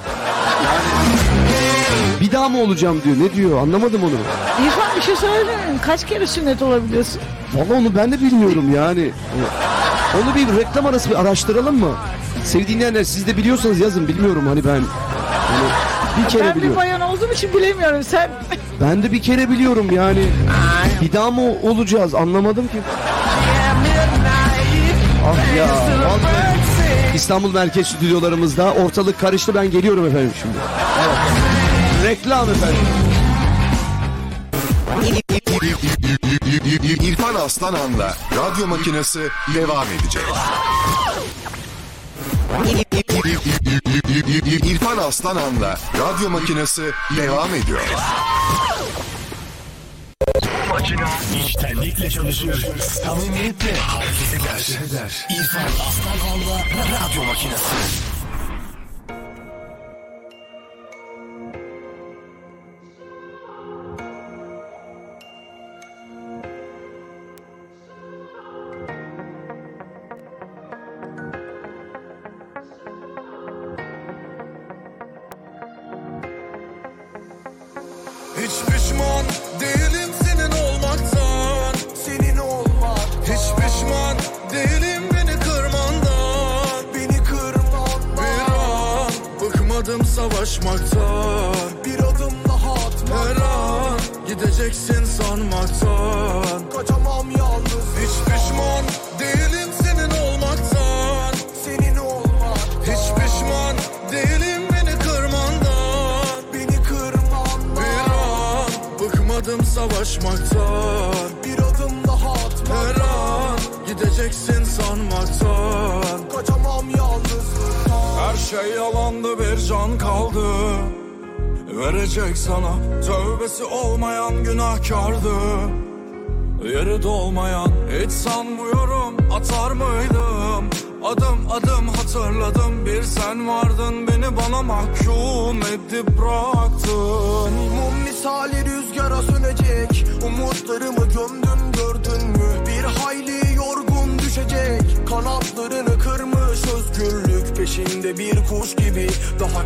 [2.49, 3.15] Bir mı olacağım diyor.
[3.19, 3.61] Ne diyor?
[3.61, 4.11] Anlamadım onu.
[4.67, 5.79] İrfan bir şey söyleyeyim mi?
[5.85, 7.21] Kaç kere sünnet olabiliyorsun?
[7.53, 9.11] Vallahi onu ben de bilmiyorum yani.
[10.15, 11.91] Onu bir reklam arası bir araştıralım mı?
[12.43, 14.69] Sevdiğin yerler siz de biliyorsanız yazın bilmiyorum hani ben.
[14.71, 14.83] Hani
[16.23, 16.77] bir kere ben bir biliyorum.
[16.77, 18.29] bayan olduğum için bilemiyorum sen.
[18.81, 20.25] Ben de bir kere biliyorum yani.
[21.01, 22.77] Bir daha mı olacağız anlamadım ki.
[25.25, 26.59] Ah ya vallahi.
[27.15, 30.57] İstanbul Merkez stüdyolarımızda ortalık karıştı ben geliyorum efendim şimdi.
[31.05, 31.48] Evet.
[32.09, 32.87] Reklam efendim.
[37.01, 39.19] İrfan Aslanan'la radyo makinesi
[39.55, 40.23] devam edecek.
[44.65, 47.81] İrfan Aslanan'la radyo makinesi devam ediyor.
[50.69, 51.05] Makine
[51.45, 52.67] içtenlikle çalışır.
[52.81, 55.27] Samimiyetle hareket eder.
[55.29, 58.18] İrfan Aslanhan'la radyo makinesi.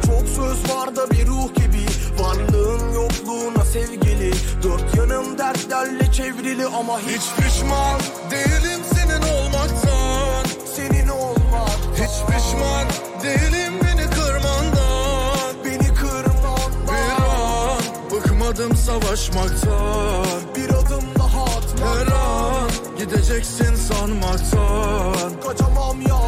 [0.06, 1.86] Çok söz var da bir ruh gibi.
[2.20, 4.32] Varlığın yokluğuna sevgili.
[4.64, 8.00] Dört yanım dertlerle çevrili ama hiç pişman
[8.32, 10.46] değilim senin olmaktan.
[10.76, 11.70] Senin olmak.
[11.96, 12.88] Hiç pişman
[13.24, 15.54] değilim beni kırmandan.
[15.66, 17.82] Beni kırmandan Bir an
[18.12, 20.26] bıkmadım savaşmaktan.
[20.56, 25.42] Bir adım daha atmaktan Her an gideceksin sanmaktan.
[25.48, 26.23] Kaçamam yalnız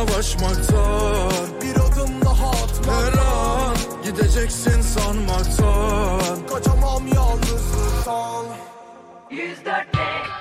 [0.00, 1.32] savaşmaktan
[1.62, 8.44] Bir adım daha atmaktan Her an gideceksin sanmaktan Kaçamam yalnızlıktan.
[9.30, 10.39] 104 Radyo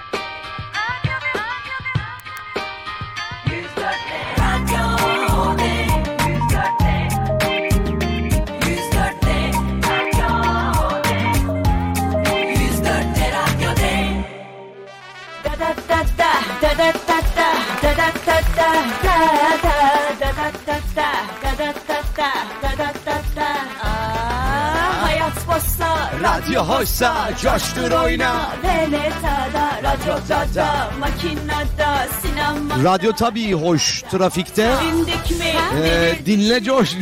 [26.23, 28.49] Radyo hoşsa coştur oyna.
[28.63, 34.71] Veletada, radyoda da, makinada, sinema Radyo tabii hoş trafikte.
[34.83, 35.53] Dindik mi?
[35.83, 36.95] Ee, dinle coş.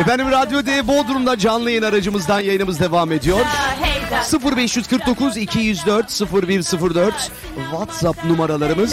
[0.00, 3.38] Efendim Radyo D Bodrum'da canlı yayın aracımızdan yayınımız devam ediyor.
[3.82, 7.30] Heyda 0549 204 0104
[7.70, 8.92] WhatsApp numaralarımız.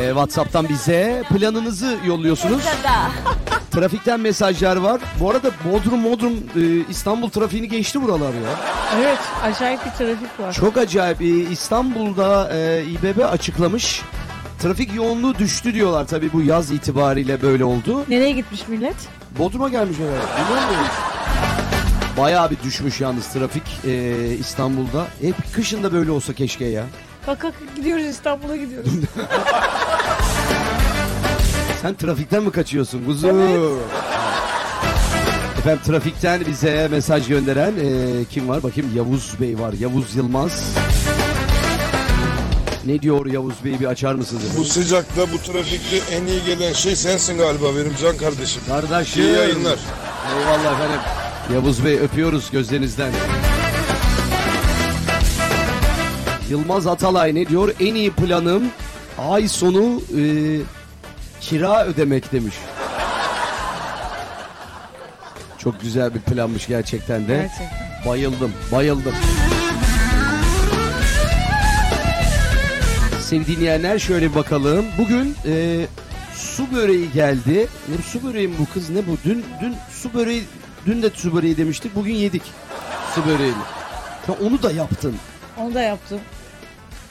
[0.00, 2.62] Ee, WhatsApp'tan bize planınızı yolluyorsunuz.
[3.70, 5.00] Trafikten mesajlar var.
[5.20, 8.50] Bu arada Bodrum Bodrum e, İstanbul trafiğini geçti buralar ya.
[8.98, 10.52] Evet acayip bir trafik var.
[10.52, 11.22] Çok acayip.
[11.22, 14.02] Ee, İstanbul'da e, İBB açıklamış.
[14.62, 18.04] Trafik yoğunluğu düştü diyorlar tabii bu yaz itibariyle böyle oldu.
[18.08, 18.96] Nereye gitmiş millet?
[19.38, 20.48] Bodrum'a gelmiş herhalde.
[20.50, 20.84] Bilmiyor?
[22.16, 25.06] Bayağı bir düşmüş yalnız trafik e, İstanbul'da.
[25.20, 26.84] Hep kışın da böyle olsa keşke ya.
[27.26, 28.90] Kalk kalk gidiyoruz İstanbul'a gidiyoruz.
[31.82, 33.28] Sen trafikten mi kaçıyorsun kuzu?
[35.58, 38.62] Efendim trafikten bize mesaj gönderen e, kim var?
[38.62, 39.72] Bakayım Yavuz Bey var.
[39.80, 40.64] Yavuz Yılmaz.
[42.86, 44.42] Ne diyor Yavuz Bey bir açar mısınız?
[44.58, 48.62] Bu sıcakta bu trafikte en iyi gelen şey sensin galiba benim can kardeşim.
[48.68, 49.22] Kardeşim.
[49.22, 49.78] İyi yayınlar.
[50.38, 51.00] Eyvallah efendim.
[51.50, 53.12] Yavuz Bey öpüyoruz gözlerinizden.
[56.50, 57.74] Yılmaz Atalay ne diyor?
[57.80, 58.64] En iyi planım
[59.18, 60.22] ay sonu e,
[61.40, 62.54] kira ödemek demiş.
[65.58, 67.36] Çok güzel bir planmış gerçekten de.
[67.36, 67.82] Gerçekten.
[68.06, 69.14] Bayıldım, bayıldım.
[73.20, 74.84] Sevgili dinleyenler şöyle bir bakalım.
[74.98, 75.86] Bugün e,
[76.34, 77.66] su böreği geldi.
[77.88, 79.16] Ne su böreği mi bu kız ne bu?
[79.24, 80.44] Dün dün su böreği
[80.86, 81.94] dün de su böreği demiştik.
[81.94, 82.42] Bugün yedik
[83.14, 83.54] su böreğini.
[84.26, 85.16] Sen onu da yaptın.
[85.58, 86.20] Onu da yaptım.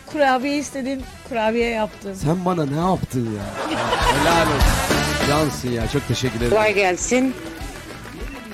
[0.06, 2.16] Kurabiye istedin, kurabiye yaptım.
[2.16, 3.78] Sen bana ne yaptın ya?
[4.22, 5.28] Helal olsun.
[5.28, 6.50] Cansın ya çok teşekkür ederim.
[6.52, 7.34] Kolay gelsin.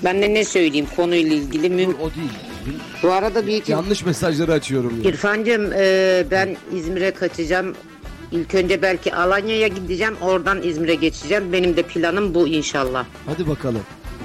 [0.03, 1.95] Ben de ne söyleyeyim konuyla ilgili mü?
[2.01, 2.31] O değil.
[3.03, 3.71] Bu arada bir iki...
[3.71, 5.01] Yanlış mesajları açıyorum.
[5.03, 5.09] Ya.
[5.09, 7.75] İrfancığım e, ben İzmir'e kaçacağım.
[8.31, 10.15] İlk önce belki Alanya'ya gideceğim.
[10.21, 11.53] Oradan İzmir'e geçeceğim.
[11.53, 13.05] Benim de planım bu inşallah.
[13.25, 13.81] Hadi bakalım.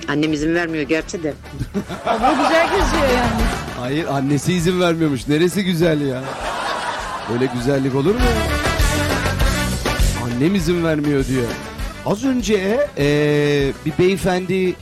[0.09, 1.35] Annem izin vermiyor gerçi de.
[2.07, 3.43] Ama güzel geziyor yani.
[3.81, 5.29] Hayır annesi izin vermiyormuş.
[5.29, 6.23] Neresi güzel ya?
[7.33, 8.21] Böyle güzellik olur mu?
[10.25, 11.45] Annem izin vermiyor diyor.
[12.07, 14.75] Az önce eee, bir beyefendi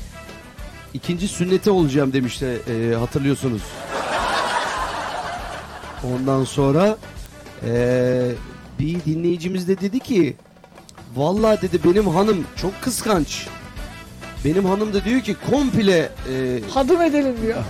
[0.95, 3.63] ikinci sünnete olacağım demişti eee, hatırlıyorsunuz.
[6.15, 6.97] Ondan sonra
[7.67, 8.27] eee,
[8.79, 10.37] bir dinleyicimiz de dedi ki
[11.17, 13.47] Vallahi dedi benim hanım çok kıskanç.
[14.45, 17.59] Benim hanım da diyor ki komple eee, Hadım edelim diyor.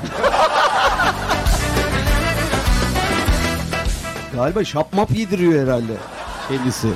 [4.35, 5.93] galiba şapmap yediriyor herhalde
[6.49, 6.89] kendisi.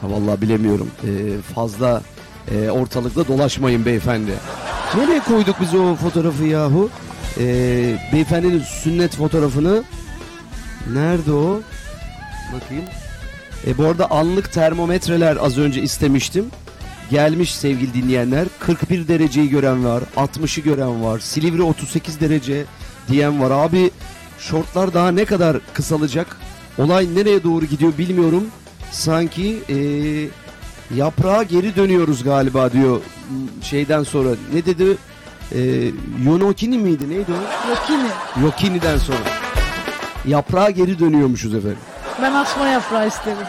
[0.00, 0.90] Ha, vallahi bilemiyorum.
[1.04, 2.02] Eee, fazla
[2.50, 4.32] eee, ortalıkta dolaşmayın beyefendi.
[4.96, 6.90] Nereye koyduk biz o fotoğrafı yahu?
[7.40, 9.82] Eee beyefendinin sünnet fotoğrafını.
[10.92, 11.60] Nerede o?
[12.54, 12.84] Bakayım.
[13.66, 16.46] E, bu arada anlık termometreler az önce istemiştim.
[17.12, 18.46] Gelmiş sevgili dinleyenler.
[18.60, 20.02] 41 dereceyi gören var.
[20.16, 21.18] 60'ı gören var.
[21.18, 22.64] Silivri 38 derece
[23.08, 23.50] diyen var.
[23.50, 23.90] Abi
[24.38, 26.36] şortlar daha ne kadar kısalacak?
[26.78, 28.44] Olay nereye doğru gidiyor bilmiyorum.
[28.90, 29.76] Sanki e,
[30.96, 33.00] yaprağa geri dönüyoruz galiba diyor
[33.62, 34.28] şeyden sonra.
[34.54, 34.96] Ne dedi?
[35.52, 35.60] E,
[36.24, 37.10] Yonokini miydi?
[37.10, 37.70] Neydi o?
[37.70, 38.08] Yokini.
[38.42, 39.18] Yokini'den sonra.
[40.26, 41.78] Yaprağa geri dönüyormuşuz efendim.
[42.22, 43.46] Ben asma yaprağı isterim.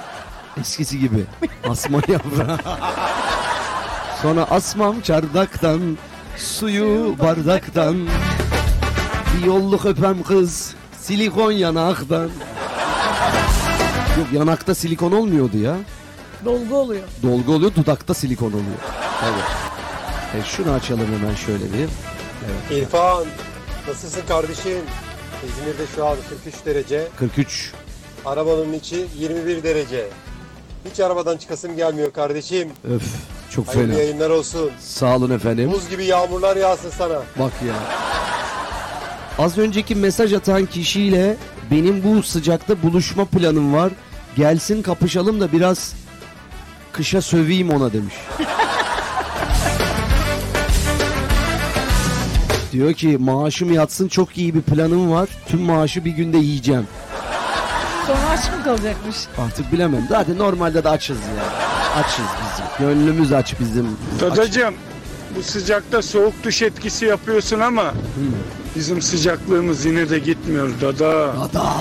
[0.59, 1.23] Eskisi gibi.
[1.69, 2.59] Asma yaprağı.
[4.23, 5.97] Sonra asmam çardaktan,
[6.37, 8.07] suyu bardaktan.
[9.33, 12.29] Bir yolluk öpem kız, silikon yanaktan.
[14.17, 15.77] Yok yanakta silikon olmuyordu ya.
[16.45, 17.03] Dolgu oluyor.
[17.23, 18.79] Dolgu oluyor, dudakta silikon oluyor.
[19.21, 20.39] Tabii.
[20.39, 21.79] E, şunu açalım hemen şöyle bir.
[21.79, 22.71] Evet.
[22.71, 23.25] İrfan,
[23.87, 24.81] nasılsın kardeşim?
[25.47, 27.07] İzmir'de şu an 43 derece.
[27.19, 27.71] 43.
[28.25, 30.09] Arabanın içi 21 derece.
[30.91, 32.69] Hiç arabadan çıkasım gelmiyor kardeşim.
[32.89, 33.03] Öf
[33.55, 34.01] çok Hayırlı fena.
[34.01, 34.71] yayınlar olsun.
[34.79, 35.71] Sağ olun efendim.
[35.71, 37.15] Buz gibi yağmurlar yağsın sana.
[37.39, 37.73] Bak ya.
[39.45, 41.37] Az önceki mesaj atan kişiyle
[41.71, 43.91] benim bu sıcakta buluşma planım var.
[44.35, 45.93] Gelsin kapışalım da biraz
[46.91, 48.13] kışa söveyim ona demiş.
[52.71, 55.29] Diyor ki maaşım yatsın çok iyi bir planım var.
[55.47, 56.87] Tüm maaşı bir günde yiyeceğim.
[58.07, 59.15] Sonra aç mı kalacakmış?
[59.45, 60.05] Artık bilemem.
[60.09, 61.43] Zaten normalde de açız ya.
[62.03, 62.25] Açız.
[62.79, 63.87] Gönlümüz aç bizim.
[64.19, 64.73] Dadacığım
[65.37, 67.93] bu sıcakta soğuk duş etkisi yapıyorsun ama
[68.75, 71.33] bizim sıcaklığımız yine de gitmiyor dada.
[71.53, 71.63] Dada.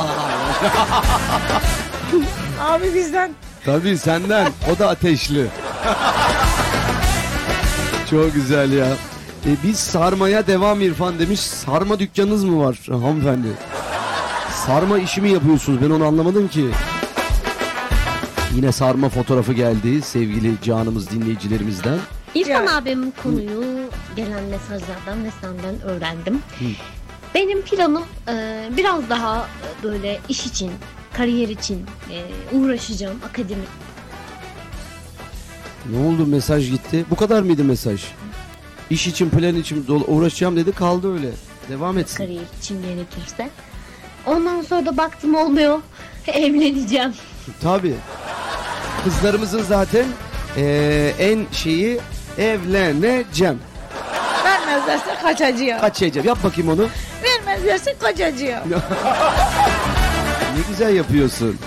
[2.60, 3.32] Abi bizden
[3.64, 4.48] Tabii senden.
[4.74, 5.46] O da ateşli.
[8.10, 8.86] Çok güzel ya.
[9.46, 11.40] E, biz sarmaya devam İrfan demiş.
[11.40, 13.48] Sarma dükkanınız mı var hanımefendi?
[14.66, 15.82] Sarma işi mi yapıyorsunuz?
[15.82, 16.70] Ben onu anlamadım ki.
[18.56, 21.98] Yine sarma fotoğrafı geldi sevgili canımız dinleyicilerimizden.
[22.34, 23.64] İrfan abim konuyu
[24.16, 26.38] gelen mesajlardan ve senden öğrendim.
[27.34, 29.48] Benim planım e, biraz daha
[29.82, 30.70] böyle iş için,
[31.12, 32.24] kariyer için e,
[32.56, 33.68] uğraşacağım akademik.
[35.90, 37.04] Ne oldu mesaj gitti?
[37.10, 38.04] Bu kadar mıydı mesaj?
[38.90, 41.30] İş için plan için uğraşacağım dedi kaldı öyle.
[41.68, 42.16] Devam etsin.
[42.16, 43.50] kariyer için gerekirse.
[44.26, 45.80] Ondan sonra da baktım olmuyor.
[46.26, 47.12] Evleneceğim.
[47.62, 47.94] Tabii.
[49.04, 50.04] Kızlarımızın zaten
[50.56, 52.00] eee, en şeyi
[52.38, 53.58] evleneceğim.
[54.44, 55.80] vermezlerse kaçacağım.
[55.80, 56.26] Kaçacağım.
[56.26, 56.88] Yap bakayım onu.
[57.22, 58.62] Vermezlerse kaçacağım.
[60.56, 61.58] Ne güzel yapıyorsun.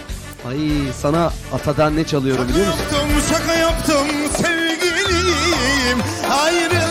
[0.50, 0.58] Ay
[1.02, 2.80] sana atadan ne çalıyorum biliyor musun?
[2.82, 4.08] Yaptım şaka yaptım
[4.38, 6.00] sevgilim
[6.32, 6.85] Ayrılır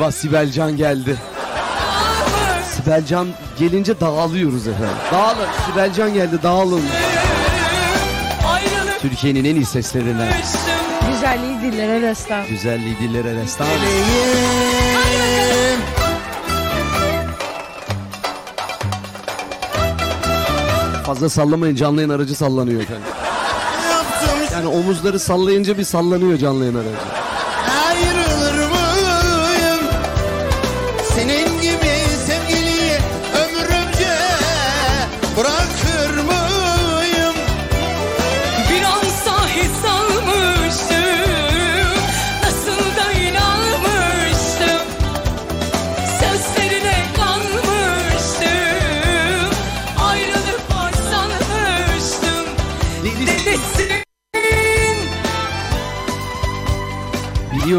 [0.00, 1.16] Eyvah Sibelcan geldi.
[2.74, 3.28] Sibelcan
[3.58, 4.96] gelince dağılıyoruz efendim.
[5.12, 5.46] Dağılın.
[5.66, 6.82] Sibelcan geldi dağılın.
[9.00, 10.32] Türkiye'nin en iyi seslerinden.
[11.10, 12.46] Güzelliği dillere destan.
[12.46, 13.66] Güzelliği dillere destan.
[21.06, 23.04] Fazla sallamayın canlı yayın aracı sallanıyor efendim.
[24.52, 27.29] Yani omuzları sallayınca bir sallanıyor canlı yayın aracı.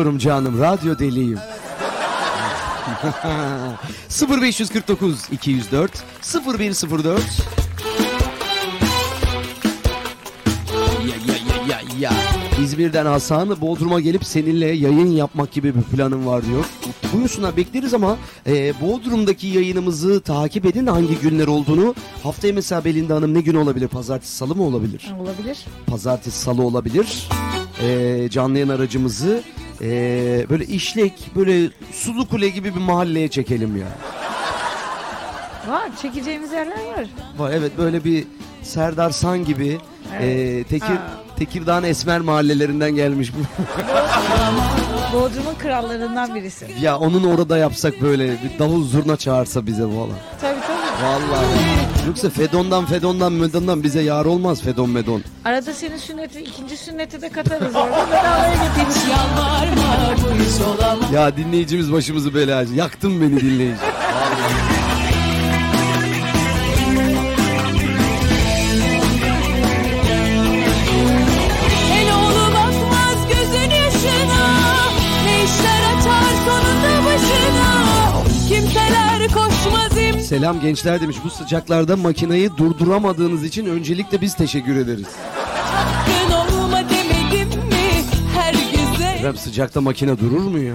[0.02, 1.39] Biliyorum canım radyo deliyim.
[4.41, 5.91] 0549 204
[6.58, 7.22] 0104
[11.08, 11.36] Ya ya
[11.68, 12.12] ya ya ya
[12.64, 16.66] İzmir'den Hasan Bodrum'a gelip seninle yayın yapmak gibi bir planım var diyor.
[17.14, 21.95] Buyursunlar bekleriz ama e, Bodrum'daki yayınımızı takip edin hangi günler olduğunu.
[22.24, 23.88] Haftaya mesela Belinda Hanım ne gün olabilir?
[23.88, 25.12] Pazartesi salı mı olabilir?
[25.20, 25.66] Olabilir.
[25.88, 27.28] Pazartesi salı olabilir.
[27.84, 29.42] E, canlı yayın aracımızı
[29.82, 29.88] e,
[30.50, 33.88] böyle işlek böyle sulu kule gibi bir mahalleye çekelim ya.
[35.74, 37.06] Var çekeceğimiz yerler var.
[37.38, 38.24] Var evet böyle bir
[38.64, 39.78] Serdar San gibi
[40.20, 40.24] Evet.
[40.26, 40.98] e, Tekir.
[41.38, 43.64] Tekirdağ'ın esmer mahallelerinden gelmiş bu.
[45.18, 46.68] Bodrum'un krallarından birisi.
[46.82, 50.14] ya onun orada yapsak böyle bir davul zurna çağırsa bize valla.
[50.42, 51.06] Tabii tabii.
[51.08, 51.46] Vallahi.
[52.08, 55.24] Yoksa Fedon'dan Fedon'dan Medon'dan bize yar olmaz Fedon Medon.
[55.45, 58.08] Arada senin sünneti, ikinci sünneti de katarız orada.
[58.12, 59.02] Bedavaya getiririz.
[61.14, 62.74] Ya dinleyicimiz başımızı belacı.
[62.74, 63.82] Yaktın beni dinleyici.
[80.32, 81.18] Selam gençler demiş.
[81.24, 85.08] Bu sıcaklarda makinayı durduramadığınız için öncelikle biz teşekkür ederiz.
[89.16, 90.74] Efendim sıcakta makine durur mu ya?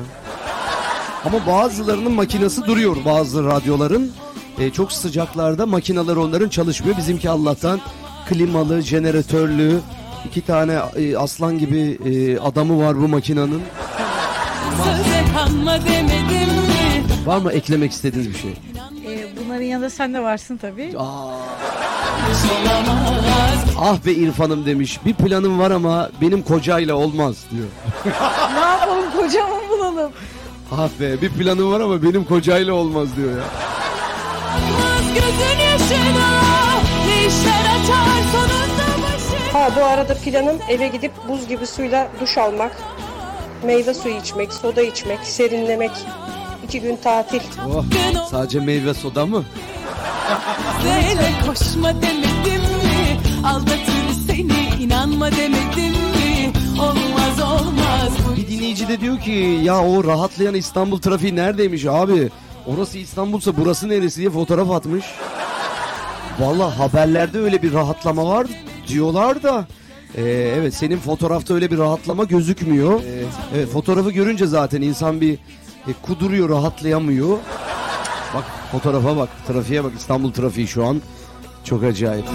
[1.24, 4.12] Ama bazılarının makinesi duruyor bazı radyoların.
[4.58, 6.96] E, çok sıcaklarda makineler onların çalışmıyor.
[6.96, 7.80] Bizimki Allah'tan
[8.28, 9.80] klimalı, jeneratörlü,
[10.26, 13.22] iki tane e, aslan gibi e, adamı var bu mi
[17.26, 18.54] Var mı eklemek istediğiniz bir şey?
[19.56, 20.92] Bunların yanında sen de varsın tabii.
[23.78, 25.00] Ah be İrfan'ım demiş.
[25.04, 27.66] Bir planım var ama benim kocayla olmaz diyor.
[28.54, 30.12] ne yapalım kocamı bulalım.
[30.72, 33.44] Ah be bir planım var ama benim kocayla olmaz diyor ya.
[39.52, 42.76] Ha bu arada planım eve gidip buz gibi suyla duş almak,
[43.64, 45.92] meyve suyu içmek, soda içmek, serinlemek,
[46.66, 47.40] iki gün tatil.
[47.66, 47.84] Oh,
[48.30, 49.44] sadece meyve soda mı?
[50.84, 59.00] Böyle koşma demedim mi Aldatır seni inanma demedim mi Olmaz olmaz bu Bir dinleyici de
[59.00, 62.30] diyor ki ya o rahatlayan İstanbul trafiği neredeymiş abi?
[62.66, 65.04] Orası İstanbul'sa burası neresi diye fotoğraf atmış.
[66.38, 68.46] Valla haberlerde öyle bir rahatlama var
[68.88, 69.66] diyorlar da.
[70.16, 70.22] Ee,
[70.58, 73.00] evet senin fotoğrafta öyle bir rahatlama gözükmüyor.
[73.00, 73.24] Ee,
[73.56, 75.38] evet fotoğrafı görünce zaten insan bir
[75.88, 77.38] e, kuduruyor rahatlayamıyor.
[78.34, 81.02] Bak fotoğrafa bak trafiğe bak İstanbul trafiği şu an
[81.64, 82.26] çok acayip.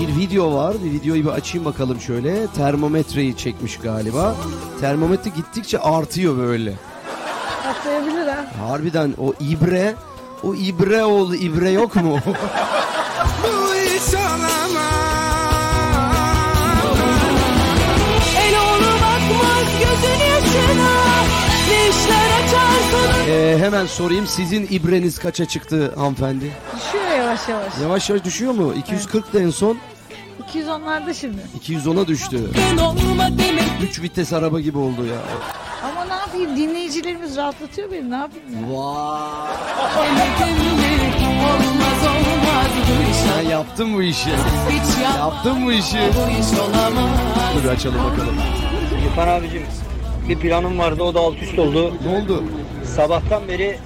[0.00, 0.76] Bir video var.
[0.84, 2.46] Bir videoyu bir açayım bakalım şöyle.
[2.46, 4.36] Termometreyi çekmiş galiba.
[4.80, 6.74] Termometre gittikçe artıyor böyle.
[7.68, 8.46] Atlayabilir ha.
[8.60, 9.94] Harbiden o ibre,
[10.42, 12.18] o ibre oğlu ibre yok mu?
[13.42, 13.74] Bu
[23.58, 26.52] hemen sorayım sizin ibreniz kaça çıktı hanımefendi?
[26.76, 27.72] Düşüyor yavaş yavaş.
[27.82, 28.74] Yavaş yavaş düşüyor mu?
[28.74, 29.78] 240 da en son
[30.52, 31.38] 210'larda şimdi.
[31.68, 32.50] 210'a düştü.
[32.70, 35.16] Gün olma demedim 3 vites araba gibi oldu ya.
[35.84, 38.68] Ama ne yapayım dinleyicilerimiz rahatlatıyor beni ne yapayım ya.
[43.10, 44.30] iş Sen yaptın bu işi.
[45.18, 45.98] Yaptın bu işi.
[47.54, 48.34] Dur açalım bakalım.
[49.06, 49.62] İrfan abicim
[50.28, 51.94] bir planım vardı o da alt üst oldu.
[52.06, 52.44] Ne oldu?
[52.98, 53.78] Sabahtan beri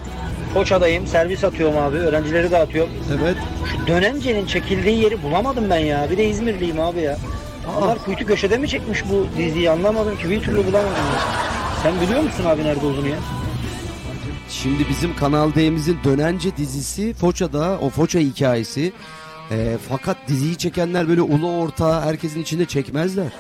[0.54, 2.92] Foça'dayım servis atıyorum abi öğrencileri dağıtıyorum.
[3.22, 3.36] Evet.
[3.72, 7.18] Şu dönencenin çekildiği yeri bulamadım ben ya bir de İzmirliyim abi ya.
[7.78, 11.20] Onlar kuytu köşede mi çekmiş bu diziyi anlamadım ki bir türlü bulamadım ya.
[11.82, 13.16] Sen biliyor musun abi nerede olduğunu ya?
[14.50, 18.92] Şimdi bizim Kanal D'mizin Dönence dizisi Foça'da o Foça hikayesi.
[19.50, 23.32] Ee, fakat diziyi çekenler böyle ulu orta herkesin içinde çekmezler.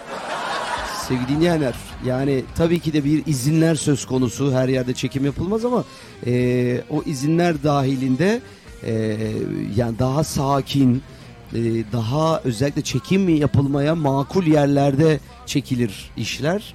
[1.08, 1.74] Sevgili dinleyenler
[2.06, 5.84] yani tabii ki de bir izinler söz konusu her yerde çekim yapılmaz ama
[6.26, 8.40] e, o izinler dahilinde
[8.82, 8.92] e,
[9.76, 11.02] yani daha sakin
[11.54, 11.60] e,
[11.92, 16.74] daha özellikle çekim yapılmaya makul yerlerde çekilir işler.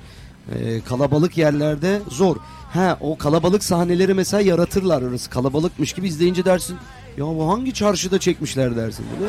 [0.55, 2.35] E, kalabalık yerlerde zor.
[2.73, 6.77] Ha o kalabalık sahneleri mesela yaratırlar orası kalabalıkmış gibi izleyince dersin
[7.17, 9.27] ya bu hangi çarşıda çekmişler dersin bunu.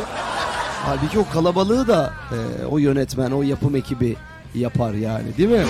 [0.83, 4.17] Halbuki o kalabalığı da e, o yönetmen, o yapım ekibi
[4.55, 5.65] yapar yani değil mi?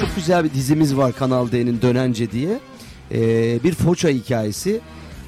[0.00, 2.58] Çok güzel bir dizimiz var Kanal D'nin Dönence diye.
[3.12, 3.18] E,
[3.64, 4.80] bir Foça hikayesi.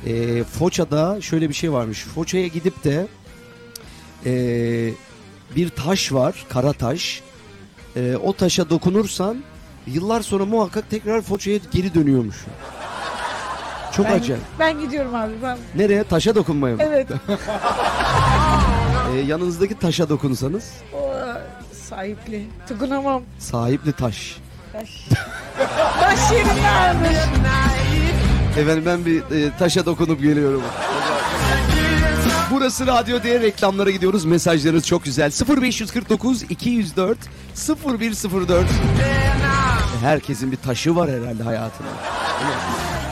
[0.07, 2.05] E, Foça'da şöyle bir şey varmış.
[2.05, 3.07] Foça'ya gidip de
[4.27, 4.33] e,
[5.57, 7.23] bir taş var, kara taş.
[7.97, 9.37] E, o taşa dokunursan
[9.87, 12.37] yıllar sonra muhakkak tekrar Foça'ya geri dönüyormuş.
[13.97, 14.43] Çok Ben, acayip.
[14.59, 15.59] ben gidiyorum abi ben.
[15.77, 16.05] Nereye?
[16.05, 16.83] Taşa dokunmaya mı?
[16.87, 17.09] Evet.
[19.15, 20.71] Ee, yanınızdaki taşa dokunsanız.
[20.95, 21.13] O
[21.89, 22.47] sahipli.
[22.69, 23.23] Tıkınamam.
[23.39, 24.37] Sahipli taş.
[24.73, 25.09] Taş.
[26.01, 27.19] Taş yerinde almış.
[28.59, 30.63] Efendim ben bir e, taşa dokunup geliyorum.
[32.51, 34.25] Burası Radyo diye reklamlara gidiyoruz.
[34.25, 35.33] Mesajlarınız çok güzel.
[35.63, 37.19] 0549 204
[38.01, 38.67] 0104.
[40.03, 41.89] Herkesin bir taşı var herhalde mi?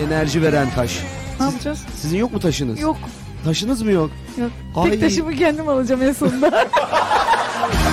[0.07, 0.99] Enerji veren taş.
[1.41, 1.79] Ne yapacağız?
[2.03, 2.81] Sizin yok mu taşınız?
[2.81, 2.97] Yok.
[3.45, 4.11] Taşınız mı yok?
[4.39, 4.51] Yok.
[4.77, 4.91] Ay.
[4.91, 6.69] Tek taşımı kendim alacağım en sonunda.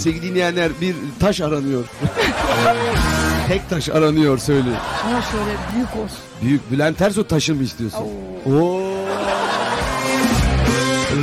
[0.00, 1.84] Sevgili dinleyenler bir taş aranıyor.
[3.48, 4.76] Tek taş aranıyor söylüyor.
[5.04, 6.18] Ama şöyle büyük olsun.
[6.42, 7.98] Büyük Bülent Ersoy taşı mı istiyorsun?
[8.46, 8.80] Oo.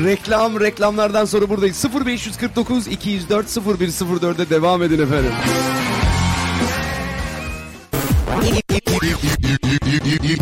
[0.06, 1.86] Reklam reklamlardan sonra buradayız.
[2.06, 5.32] 0549 204 0104'e devam edin efendim.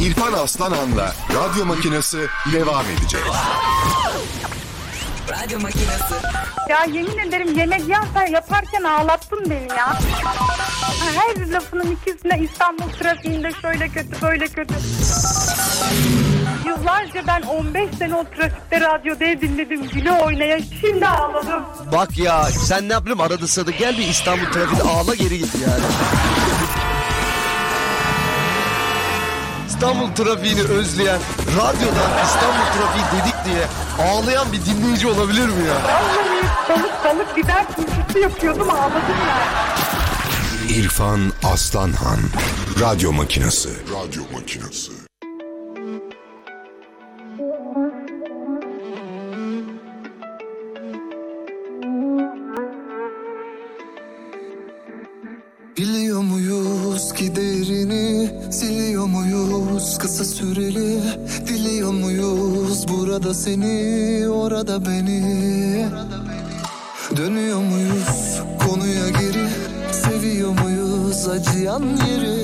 [0.02, 2.18] İrfan Aslanan'la radyo makinesi
[2.54, 3.22] devam edecek.
[5.30, 6.14] Radyo makinesi.
[6.70, 9.88] Ya yemin ederim yemek yapar, yaparken ağlattın beni ya.
[9.88, 9.96] Ha,
[11.16, 14.74] Her lafının ikisine İstanbul trafiğinde şöyle kötü böyle kötü.
[16.66, 19.88] Yıllarca ben 15 sene o trafikte radyo diye dinledim.
[19.90, 21.64] Güle oynaya şimdi ağladım.
[21.92, 25.84] Bak ya sen ne yapayım arada sırada gel bir İstanbul trafiğinde ağla geri git yani.
[29.68, 31.20] İstanbul trafiğini özleyen,
[31.58, 33.66] radyodan İstanbul trafiği dedik diye
[34.08, 35.76] ağlayan bir dinleyici olabilir mi ya?
[35.76, 39.38] Vallahi balık balık biber turşusu yapıyordum ağladım ya.
[40.70, 41.20] İrfan
[41.54, 42.20] Aslanhan
[42.80, 44.92] Radyo Makinesi Radyo Makinesi
[55.78, 61.00] Biliyor muyuz ki değerini Siliyor muyuz kısa süreli
[63.16, 65.86] burada seni Orada beni.
[67.18, 69.48] Dönüyor muyuz konuya geri?
[69.92, 72.35] Seviyor muyuz acıyan yeri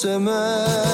[0.00, 0.89] semaine.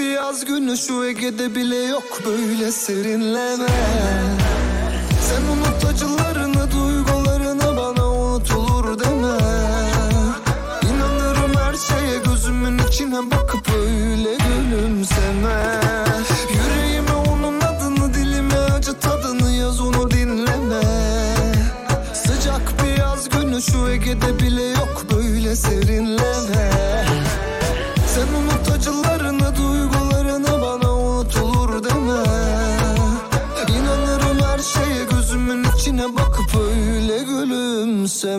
[0.00, 3.68] Bir yaz günü şu Ege'de bile yok böyle serinleme.
[5.28, 6.29] Sen unut acılarını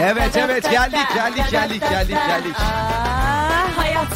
[0.00, 2.56] Evet evet geldik geldik geldik geldik geldik.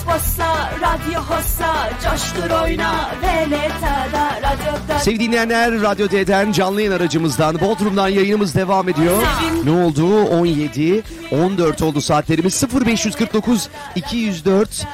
[0.07, 4.99] Bassa, radyo hossa, coştur oyna, veletada, radyoda.
[4.99, 9.23] Sevgili dinleyenler Radyo D'den canlı yayın aracımızdan Bodrum'dan yayınımız devam ediyor.
[9.65, 10.23] Ne oldu?
[10.25, 14.87] 17, 14 oldu saatlerimiz 0549 204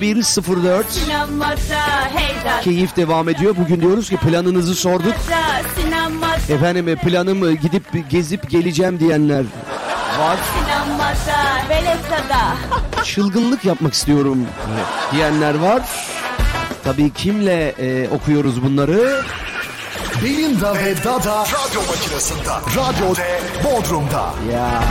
[0.00, 0.90] 0104.
[0.90, 1.54] Sinemada,
[2.14, 2.60] heyda.
[2.60, 3.54] Keyif devam ediyor.
[3.58, 5.14] Bugün diyoruz ki planınızı sorduk.
[6.48, 9.44] Efendim e, planım e, gidip gezip geleceğim diyenler
[10.18, 10.38] var.
[10.54, 12.56] sinemada, veletada.
[13.04, 14.46] Çılgınlık yapmak istiyorum
[15.12, 15.82] diyenler var.
[16.84, 19.22] Tabii kimle e, okuyoruz bunları?
[20.24, 22.48] Belinda ve Dada radyo makinesinde.
[22.76, 24.34] Radyo D Bodrum'da.
[24.52, 24.82] Ya.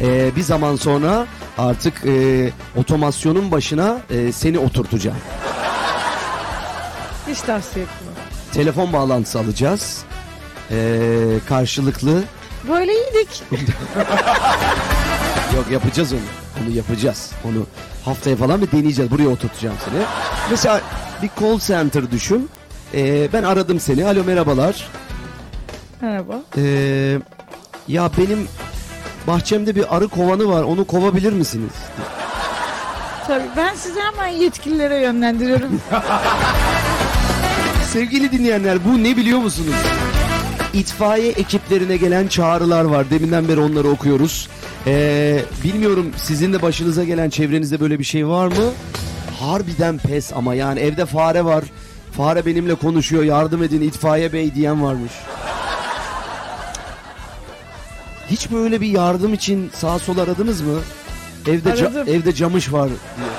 [0.00, 1.26] Ee, bir zaman sonra
[1.58, 5.18] artık e, otomasyonun başına e, seni oturtacağım.
[7.28, 8.14] Hiç tavsiye etmem.
[8.52, 10.04] Telefon bağlantısı alacağız.
[10.70, 11.16] Ee,
[11.48, 12.22] karşılıklı.
[12.68, 13.42] Böyle iyiydik.
[15.56, 16.20] Yok yapacağız onu.
[16.64, 17.32] Onu yapacağız.
[17.44, 17.66] Onu
[18.04, 19.10] haftaya falan bir deneyeceğiz.
[19.10, 20.02] Buraya oturtacağım seni.
[20.50, 20.80] Mesela
[21.22, 22.50] bir call center düşün.
[22.94, 24.06] Ee, ben aradım seni.
[24.06, 24.88] Alo merhabalar.
[26.00, 26.34] Merhaba.
[26.56, 27.18] Ee,
[27.88, 28.48] ya benim
[29.26, 30.62] bahçemde bir arı kovanı var.
[30.62, 31.72] Onu kovabilir misiniz?
[33.26, 35.80] Tabii ben sizi hemen yetkililere yönlendiriyorum.
[37.92, 39.74] Sevgili dinleyenler bu ne biliyor musunuz?
[40.74, 43.10] İtfaiye ekiplerine gelen çağrılar var.
[43.10, 44.48] Deminden beri onları okuyoruz.
[44.86, 48.64] Ee, bilmiyorum sizin de başınıza gelen çevrenizde böyle bir şey var mı?
[49.40, 51.64] Harbiden pes ama yani evde fare var.
[52.16, 55.12] Fare benimle konuşuyor yardım edin itfaiye bey diyen varmış.
[58.30, 60.78] Hiç böyle bir yardım için sağ sol aradınız mı?
[61.48, 62.14] Evde ca- Aradım.
[62.14, 63.30] evde camış var diye.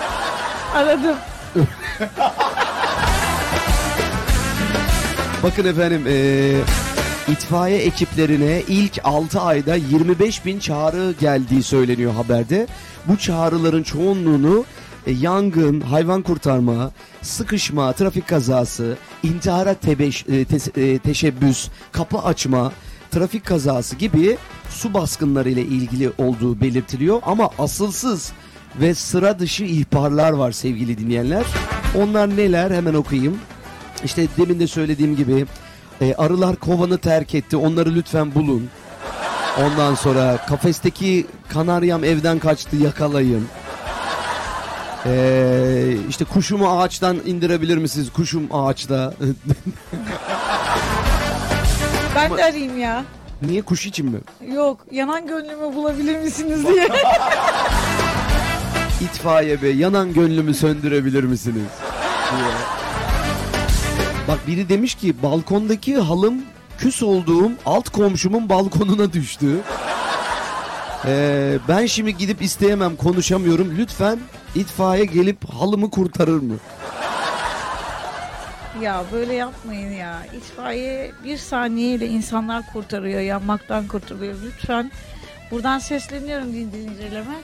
[0.76, 1.16] Aradım.
[5.44, 6.56] Bakın efendim eee,
[7.32, 12.68] itfaiye ekiplerine ilk 6 ayda 25 bin çağrı geldiği söyleniyor haberde.
[13.08, 14.66] Bu çağrıların çoğunluğunu
[15.08, 22.72] e, yangın, hayvan kurtarma, sıkışma, trafik kazası, intihara tebeş, e, te- e, teşebbüs, kapı açma,
[23.12, 24.38] trafik kazası gibi
[24.70, 27.22] su baskınları ile ilgili olduğu belirtiliyor.
[27.26, 28.32] Ama asılsız
[28.82, 31.44] ve sıra dışı ihbarlar var sevgili dinleyenler.
[31.98, 33.38] Onlar neler hemen okuyayım.
[34.06, 35.46] İşte demin de söylediğim gibi
[36.02, 37.58] e, arılar kovanı terk etti.
[37.58, 38.70] Onları lütfen bulun.
[39.64, 43.46] Ondan sonra kafesteki kanaryam evden kaçtı yakalayın.
[45.06, 48.12] E, işte kuşumu ağaçtan indirebilir misiniz?
[48.14, 49.14] Kuşum ağaçta.
[52.16, 53.04] Ben de arayayım ya.
[53.42, 54.20] Niye kuş için mi?
[54.54, 56.88] Yok yanan gönlümü bulabilir misiniz diye.
[59.02, 61.70] İtfaiye bey yanan gönlümü söndürebilir misiniz?
[62.38, 62.52] diye.
[64.32, 66.44] Bak biri demiş ki balkondaki halım
[66.78, 69.58] küs olduğum alt komşumun balkonuna düştü.
[71.06, 73.78] Ee, ben şimdi gidip isteyemem konuşamıyorum.
[73.78, 74.20] Lütfen
[74.56, 76.54] itfaiye gelip halımı kurtarır mı?
[78.82, 80.26] ya böyle yapmayın ya.
[80.38, 84.36] İtfaiye bir saniyeyle insanlar kurtarıyor, yanmaktan kurtarıyor.
[84.46, 84.92] Lütfen
[85.52, 87.36] buradan sesleniyorum dinleyicilerime.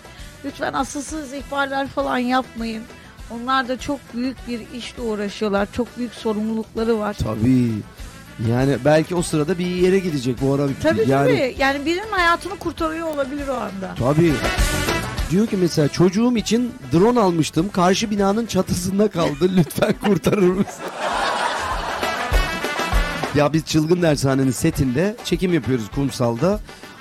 [0.46, 2.84] Lütfen asılsız ihbarlar falan yapmayın.
[3.32, 5.68] Onlar da çok büyük bir işle uğraşıyorlar.
[5.74, 7.14] Çok büyük sorumlulukları var.
[7.14, 7.72] Tabii.
[8.50, 10.68] Yani belki o sırada bir yere gidecek bu ara.
[10.84, 11.56] Tabii yani, tabii.
[11.60, 13.96] Yani birinin hayatını kurtarıyor olabilir o anda.
[14.00, 14.34] Tabii.
[15.32, 17.70] Diyor ki mesela çocuğum için drone almıştım.
[17.70, 19.52] Karşı binanın çatısında kaldı.
[19.58, 20.84] Lütfen kurtarır mısın?
[23.36, 26.60] ya biz Çılgın Dershane'nin setinde çekim yapıyoruz kumsalda.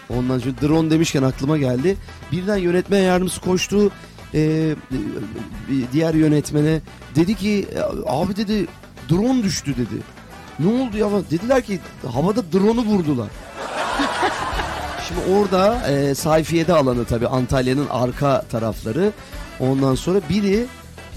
[0.09, 1.97] Ondan sonra drone demişken aklıma geldi.
[2.33, 3.93] Birden yönetmen yardımcısı koştu.
[4.35, 4.74] Ee,
[5.68, 6.81] bir diğer yönetmene
[7.14, 7.68] dedi ki
[8.07, 8.66] abi dedi
[9.11, 10.03] drone düştü dedi.
[10.59, 11.09] Ne oldu ya?
[11.31, 11.81] Dediler ki
[12.12, 13.29] havada drone'u vurdular.
[15.09, 19.12] Şimdi orada e, sayfiyede alanı tabii Antalya'nın arka tarafları.
[19.61, 20.66] Ondan sonra biri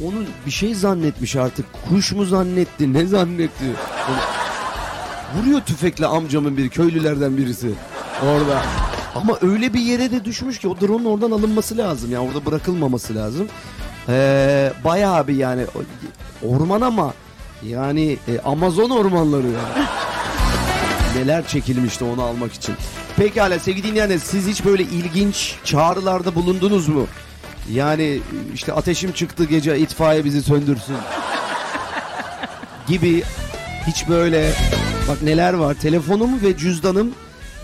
[0.06, 1.66] onu bir şey zannetmiş artık.
[1.90, 3.66] Kuş mu zannetti ne zannetti?
[4.10, 7.70] Onu- Vuruyor tüfekle amcamın bir köylülerden birisi
[8.26, 8.62] orada.
[9.16, 12.12] Ama öyle bir yere de düşmüş ki o drone'un oradan alınması lazım.
[12.12, 13.48] Yani orada bırakılmaması lazım.
[14.10, 15.66] Ee, bayağı bir yani
[16.44, 17.14] orman ama
[17.64, 19.86] yani e, Amazon ormanları yani.
[21.16, 22.76] Neler çekilmişti onu almak için.
[23.18, 27.08] Pekala sevgili dinleyenler siz hiç böyle ilginç çağrılarda bulundunuz mu?
[27.72, 28.20] Yani
[28.54, 30.96] işte ateşim çıktı gece itfaiye bizi söndürsün.
[32.88, 33.24] gibi
[33.88, 34.52] hiç böyle
[35.10, 37.12] bak neler var telefonumu ve cüzdanım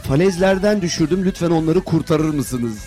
[0.08, 2.78] falezlerden düşürdüm lütfen onları kurtarır mısınız?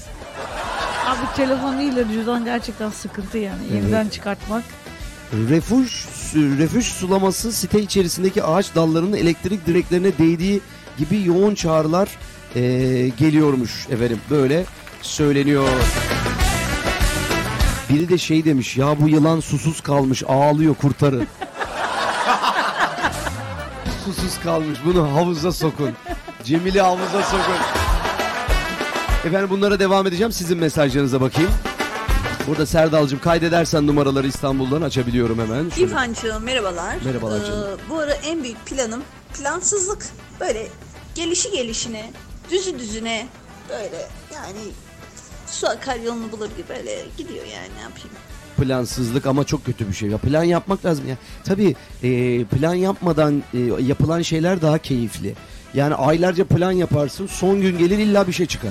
[1.07, 3.62] Abi telefon değil de cüzdan gerçekten sıkıntı yani.
[3.71, 3.83] Evet.
[3.83, 4.64] Yeniden çıkartmak.
[5.33, 5.93] Refüj,
[6.35, 10.61] refüj sulaması site içerisindeki ağaç dallarının elektrik direklerine değdiği
[10.99, 12.09] gibi yoğun çağrılar
[12.55, 14.21] eee, geliyormuş efendim.
[14.31, 14.64] Böyle
[15.03, 15.69] söyleniyor.
[17.91, 21.27] Biri de şey demiş ya bu yılan susuz kalmış ağlıyor kurtarın.
[24.05, 25.91] susuz kalmış bunu havuza sokun.
[26.49, 27.55] Cemil'i havuza sokun.
[29.25, 31.51] Efendim bunlara devam edeceğim sizin mesajlarınıza bakayım.
[32.47, 35.71] Burada Serdal'cığım kaydedersen numaraları İstanbul'dan açabiliyorum hemen.
[35.71, 36.97] Şöyle- merhabalar.
[37.05, 37.81] Merhabalar canım.
[37.91, 39.03] bu ara en büyük planım
[39.39, 40.07] plansızlık.
[40.41, 40.69] Böyle
[41.15, 42.11] gelişi gelişine,
[42.51, 43.27] düzü düzüne
[43.69, 44.59] böyle yani
[45.47, 48.11] su akar yolunu bulur gibi böyle gidiyor yani ne yapayım.
[48.57, 50.09] plansızlık ama çok kötü bir şey.
[50.09, 51.17] Ya plan yapmak lazım ya.
[51.45, 55.35] Tabii e, plan yapmadan e, yapılan şeyler daha keyifli.
[55.75, 58.71] Yani aylarca plan yaparsın, son gün gelir illa bir şey çıkar.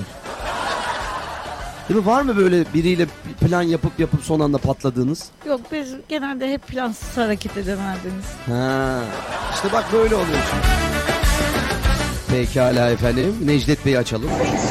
[1.88, 2.06] Değil mi?
[2.06, 3.06] Var mı böyle biriyle
[3.40, 5.24] plan yapıp yapıp son anda patladığınız?
[5.46, 8.24] Yok biz genelde hep plansız hareket edemediniz.
[8.46, 9.00] Ha.
[9.54, 10.38] İşte bak böyle oluyor.
[12.30, 13.36] Pekala efendim.
[13.44, 14.30] Necdet Bey'i açalım.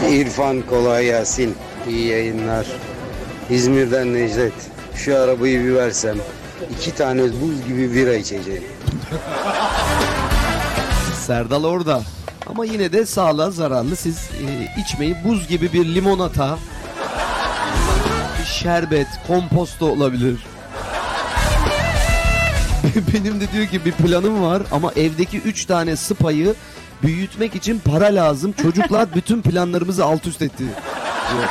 [0.10, 1.56] İrfan kolay gelsin.
[1.90, 2.66] İyi yayınlar.
[3.50, 4.54] İzmir'den Necdet.
[4.96, 6.18] Şu arabayı bir versem
[6.78, 8.64] iki tane buz gibi bira içeceğim.
[11.28, 12.02] Serdal orada.
[12.50, 13.96] Ama yine de sağlığa zararlı.
[13.96, 16.58] Siz e, içmeyi buz gibi bir limonata,
[18.40, 20.40] bir şerbet, komposto olabilir.
[23.14, 26.56] Benim de diyor ki bir planım var ama evdeki üç tane sıpayı
[27.04, 28.52] büyütmek için para lazım.
[28.62, 30.64] Çocuklar bütün planlarımızı alt üst etti.
[30.64, 31.50] diyor.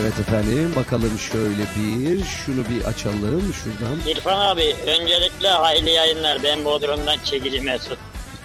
[0.00, 3.96] Evet efendim bakalım şöyle bir şunu bir açalım şuradan.
[4.08, 6.38] İrfan abi öncelikle hayırlı yayınlar.
[6.42, 7.98] Ben Bodrum'dan çekici Mesut.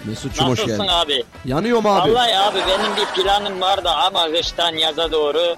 [0.04, 0.92] Mesut'cum hoş Nasılsın geldin.
[0.92, 1.24] abi?
[1.44, 2.10] Yanıyor mu abi?
[2.14, 5.56] Vallahi abi benim bir planım vardı ama kıştan yaza doğru.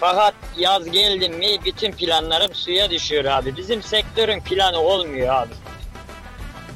[0.00, 3.56] Fakat yaz geldi mi bütün planlarım suya düşüyor abi.
[3.56, 5.50] Bizim sektörün planı olmuyor abi.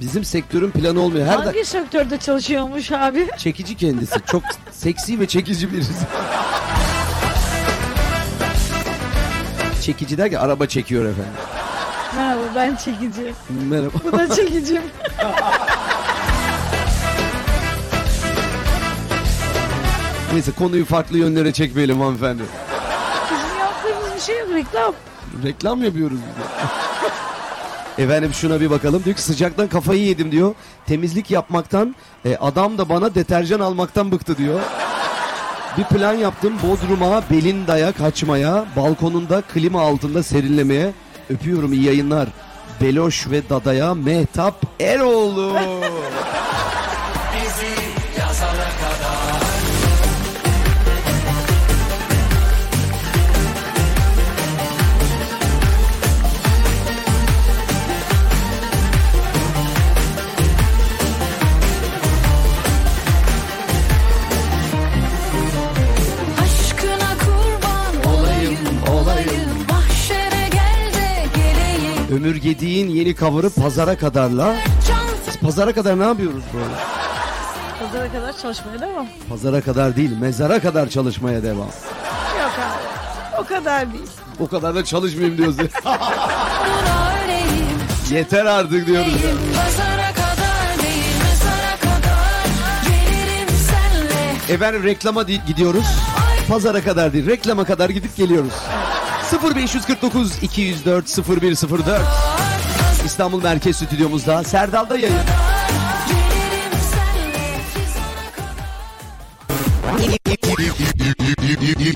[0.01, 1.26] Bizim sektörün planı olmuyor.
[1.26, 3.28] Her Hangi sektörde çalışıyormuş abi?
[3.39, 4.14] çekici kendisi.
[4.26, 5.93] Çok seksi ve çekici birisi.
[9.83, 11.33] Çekici derken araba çekiyor efendim.
[12.16, 13.35] Merhaba ben çekici.
[13.68, 13.93] Merhaba.
[14.05, 14.83] Bu da çekicim.
[20.33, 22.43] Neyse konuyu farklı yönlere çekmeyelim hanımefendi.
[23.31, 24.95] Bizim yaptığımız bir şey yok reklam.
[25.45, 26.43] Reklam yapıyoruz biz de.
[28.05, 29.05] Efendim şuna bir bakalım.
[29.05, 30.55] Diyor ki sıcaktan kafayı yedim diyor.
[30.87, 34.61] Temizlik yapmaktan e, adam da bana deterjan almaktan bıktı diyor.
[35.79, 40.93] Bir plan yaptım Bodrum'a, Belinda'ya kaçmaya, balkonunda klima altında serinlemeye.
[41.31, 42.29] Öpüyorum iyi yayınlar.
[42.81, 45.53] Beloş ve Dada'ya Mehtap Eroğlu.
[72.09, 74.54] geleyim Ömür Gediğin yeni cover'ı Pazara Kadar'la.
[75.28, 76.74] Biz Pazara Kadar ne yapıyoruz böyle?
[77.80, 79.06] Pazara kadar çalışmaya devam.
[79.28, 81.59] Pazara kadar değil, mezara kadar çalışmaya devam.
[81.59, 83.42] Yok abi.
[83.42, 84.06] O kadar değil.
[84.40, 85.56] O kadar da çalışmayayım diyoruz.
[88.11, 89.12] Yeter artık diyoruz.
[94.48, 95.84] Efendim reklama di- gidiyoruz.
[96.48, 98.52] Pazara kadar değil, reklama kadar gidip geliyoruz.
[99.33, 102.03] 0549 204 0104
[103.05, 105.18] İstanbul Merkez Stüdyomuzda Serdal'da yayın.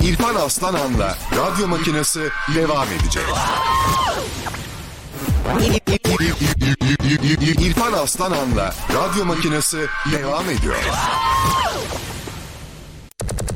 [0.03, 3.25] İrfan Aslanan'la radyo makinesi devam edecek.
[7.61, 10.77] İrfan Aslanan'la radyo makinesi devam ediyor.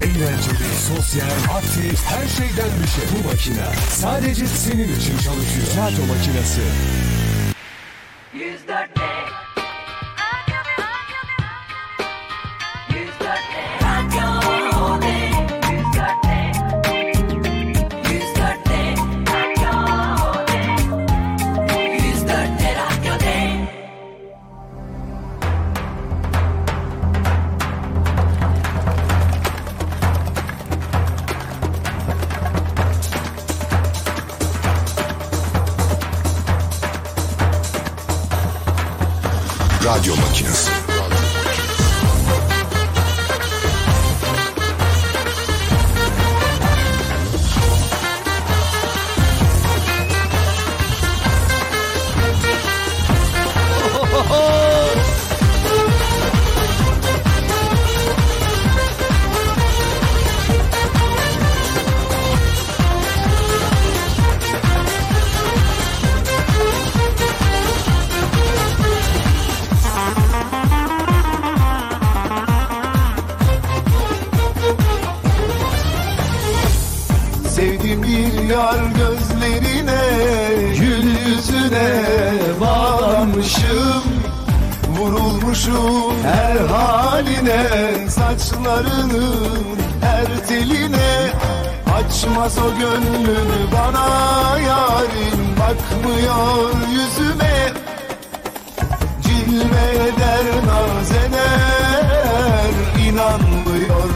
[0.07, 3.05] Eğlenceli, sosyal, aktif, her şeyden bir şey.
[3.15, 5.67] Bu makine sadece senin için çalışıyor.
[5.77, 6.61] Radyo makinesi.
[8.35, 8.91] 104
[40.37, 40.66] Radyo
[84.99, 87.63] Vurulmuşum her haline
[88.09, 91.31] Saçlarının her teline.
[91.97, 97.73] Açmaz o gönlünü bana yarim Bakmıyor yüzüme.
[99.23, 101.77] Cilve eder naz eder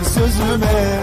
[0.05, 1.01] sözüme.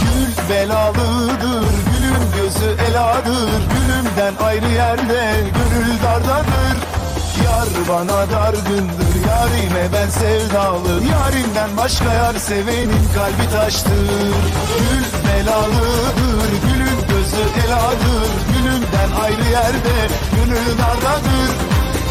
[0.00, 3.62] Gül belalıdır Gülün gözü eladır.
[3.70, 7.03] Gülümden ayrı yerde Gönül dardadır
[7.44, 10.92] Yar bana dargındır Yarime ben sevdalı.
[11.12, 14.34] Yarimden başka yar sevenin kalbi taştır.
[14.78, 19.96] Gül belalıdır Gülün gözü eladır Gülümden ayrı yerde
[20.36, 21.50] Gönül dardadır.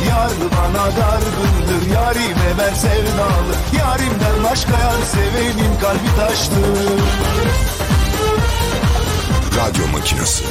[0.09, 3.53] Yar bana dargındır Yarime ben sevdalı.
[3.79, 7.03] Yarimden başka yar sevenin kalbi taştır.
[9.57, 10.43] Radyo Makinası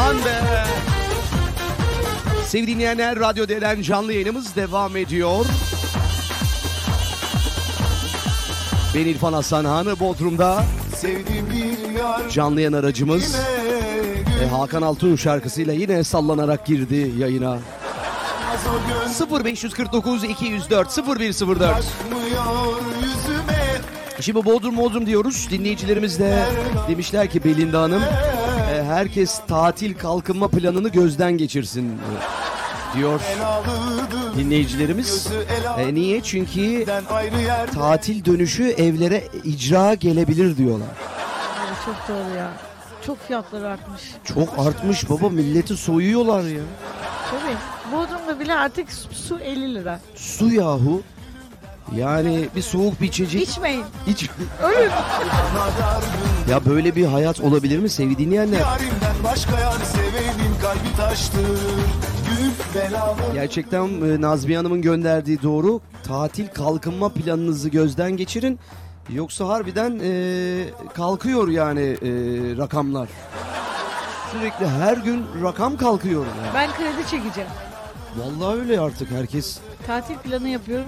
[0.00, 0.42] Aman be.
[2.46, 5.46] Sevgili dinleyenler, Radyo D'den canlı yayınımız devam ediyor.
[8.94, 10.64] Ben İrfan Hasan Hanı Bodrum'da
[10.96, 13.36] Sevdiğim bir yar canlı yayın aracımız
[14.42, 17.58] e, Hakan Altun şarkısıyla yine sallanarak girdi yayına.
[19.44, 23.80] 0549 204 0104 Bakmıyor yüzüme
[24.20, 25.48] Şimdi Bodrum Bodrum diyoruz.
[25.50, 26.44] Dinleyicilerimiz de
[26.88, 28.02] demişler ki Belinda Hanım
[28.90, 31.98] herkes tatil kalkınma planını gözden geçirsin
[32.96, 33.20] diyor
[34.36, 35.28] dinleyicilerimiz.
[35.78, 36.22] E, niye?
[36.22, 36.86] Çünkü
[37.74, 40.88] tatil dönüşü evlere icra gelebilir diyorlar.
[40.88, 42.50] Abi çok doğru ya.
[43.06, 44.02] Çok fiyatlar artmış.
[44.24, 46.62] Çok artmış baba milleti soyuyorlar ya.
[47.30, 47.56] Tabii.
[47.96, 50.00] Bodrum'da bile artık su- su 50 lira.
[50.16, 51.02] Su yahu.
[51.96, 53.42] Yani bir soğuk bir içecek.
[53.42, 53.84] İçmeyin.
[54.06, 54.30] İç.
[54.62, 54.90] Ölün.
[56.48, 58.60] Ya böyle bir hayat olabilir mi sevgili dinleyenler?
[63.34, 65.80] Gerçekten e, Nazmiye Hanım'ın gönderdiği doğru.
[66.04, 68.58] Tatil kalkınma planınızı gözden geçirin.
[69.08, 70.12] Yoksa harbiden e,
[70.94, 72.08] kalkıyor yani e,
[72.56, 73.08] rakamlar.
[74.32, 76.24] Sürekli her gün rakam kalkıyor.
[76.26, 76.54] Yani.
[76.54, 77.50] Ben kredi çekeceğim.
[78.16, 80.86] Vallahi öyle artık herkes Tatil planı yapıyorum.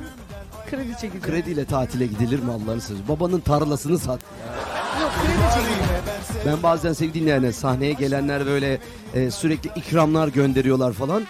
[0.70, 1.20] Kredi çekeceğim.
[1.22, 3.08] krediyle tatile gidilir mi Allah'ını seversen?
[3.08, 4.20] Babanın tarlasını sat.
[4.20, 4.91] Çekeceğim.
[6.46, 8.78] Ben bazen sevgili dinleyenler sahneye gelenler böyle
[9.14, 11.22] e, sürekli ikramlar gönderiyorlar falan.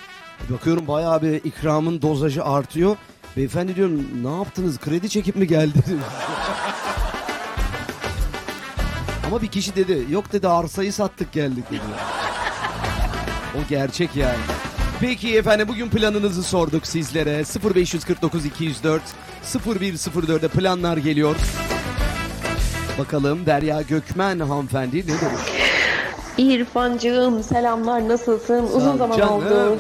[0.51, 2.97] Bakıyorum bayağı bir ikramın dozajı artıyor.
[3.37, 5.85] Beyefendi diyorum ne yaptınız kredi çekip mi geldiniz?
[9.27, 11.81] Ama bir kişi dedi yok dedi arsayı sattık geldik dedi.
[13.55, 14.39] O gerçek yani.
[15.01, 17.45] Peki efendim bugün planınızı sorduk sizlere.
[17.75, 19.03] 0549 204
[19.45, 21.37] 0104'e planlar geliyor.
[22.99, 25.43] Bakalım Derya Gökmen hanımefendi ne demiş?
[26.39, 28.67] İrfancığım selamlar nasılsın?
[28.67, 29.33] Sağ ol Uzun zaman canım.
[29.35, 29.79] oldu.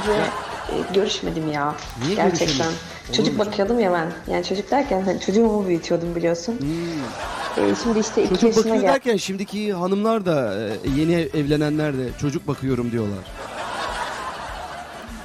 [0.00, 1.74] Size e, görüşmedim ya.
[2.04, 2.46] Niye Gerçekten.
[2.48, 2.78] görüşemedik?
[3.08, 4.32] Olur Çocuk mu bakıyordum ya ben.
[4.34, 6.54] Yani çocuk derken hani çocuğumu büyütiyordum biliyorsun.
[7.56, 8.36] E, şimdi işte iki Hmm.
[8.36, 8.92] Çocuk yaşına bakıyor gel.
[8.92, 13.18] derken şimdiki hanımlar da e, yeni evlenenler de çocuk bakıyorum diyorlar.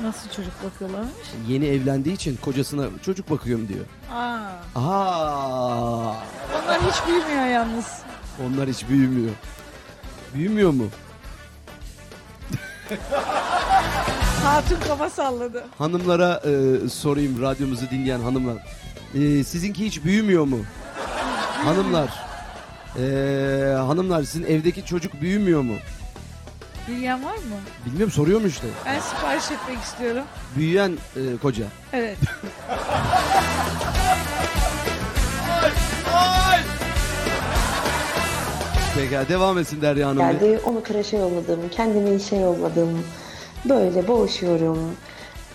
[0.03, 1.11] Nasıl çocuk bakıyorlarmış?
[1.47, 3.85] Yeni evlendiği için kocasına çocuk bakıyorum diyor.
[4.13, 4.39] Aa,
[4.75, 6.15] Aa,
[6.63, 7.85] onlar hiç büyümüyor yalnız.
[8.45, 9.31] onlar hiç büyümüyor.
[10.33, 10.85] Büyümüyor mu?
[14.43, 15.63] Hatun kafa salladı.
[15.77, 18.57] Hanımlara e, sorayım radyomuzu dinleyen hanımlar.
[19.15, 20.59] E, sizinki hiç büyümüyor mu?
[21.65, 22.09] Hanımlar.
[22.99, 23.03] E,
[23.77, 25.75] hanımlar sizin evdeki çocuk büyümüyor mu?
[26.87, 27.55] Büyüyen var mı?
[27.85, 28.67] Bilmiyorum soruyorum işte.
[28.85, 30.23] Ben sipariş etmek istiyorum.
[30.55, 31.65] Büyüyen e, koca.
[31.93, 32.17] Evet.
[38.95, 40.17] Peki devam etsin Derya Hanım.
[40.17, 41.59] Geldi onu kreşe yolladım.
[41.71, 43.03] Kendimi işe yolladım.
[43.69, 44.77] Böyle boğuşuyorum.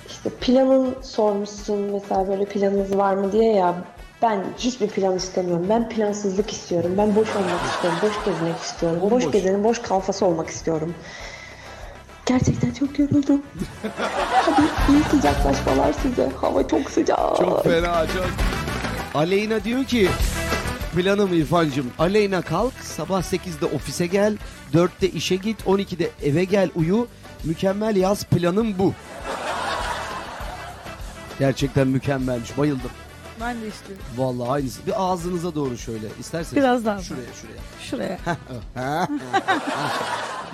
[0.08, 3.74] İşte planın sormuşsun mesela böyle planınız var mı diye ya.
[4.22, 5.66] Ben hiçbir plan istemiyorum.
[5.68, 6.94] Ben plansızlık istiyorum.
[6.98, 7.98] Ben boş olmak istiyorum.
[8.02, 8.98] Boş gezmek istiyorum.
[9.02, 9.32] Boş Bomboş.
[9.32, 10.94] gezenin boş kalfası olmak istiyorum.
[12.26, 13.42] Gerçekten çok yoruldum.
[14.32, 14.62] Hadi
[14.92, 16.30] iyi sıcaklaşmalar size.
[16.40, 17.18] Hava çok sıcak.
[17.18, 18.26] Çok fena çok.
[19.14, 20.08] Aleyna diyor ki
[20.96, 21.90] planım İrfancığım.
[21.98, 24.36] Aleyna kalk sabah 8'de ofise gel.
[24.74, 25.60] 4'te işe git.
[25.66, 27.08] 12'de eve gel uyu.
[27.44, 28.92] Mükemmel yaz planım bu.
[31.38, 32.58] Gerçekten mükemmelmiş.
[32.58, 32.90] Bayıldım.
[33.40, 34.04] Ben de istiyorum.
[34.16, 34.86] Vallahi aynısı.
[34.86, 36.06] Bir ağzınıza doğru şöyle.
[36.20, 36.56] İsterseniz.
[36.56, 37.02] Biraz daha.
[37.02, 37.60] Şuraya şuraya.
[37.80, 38.18] Şuraya.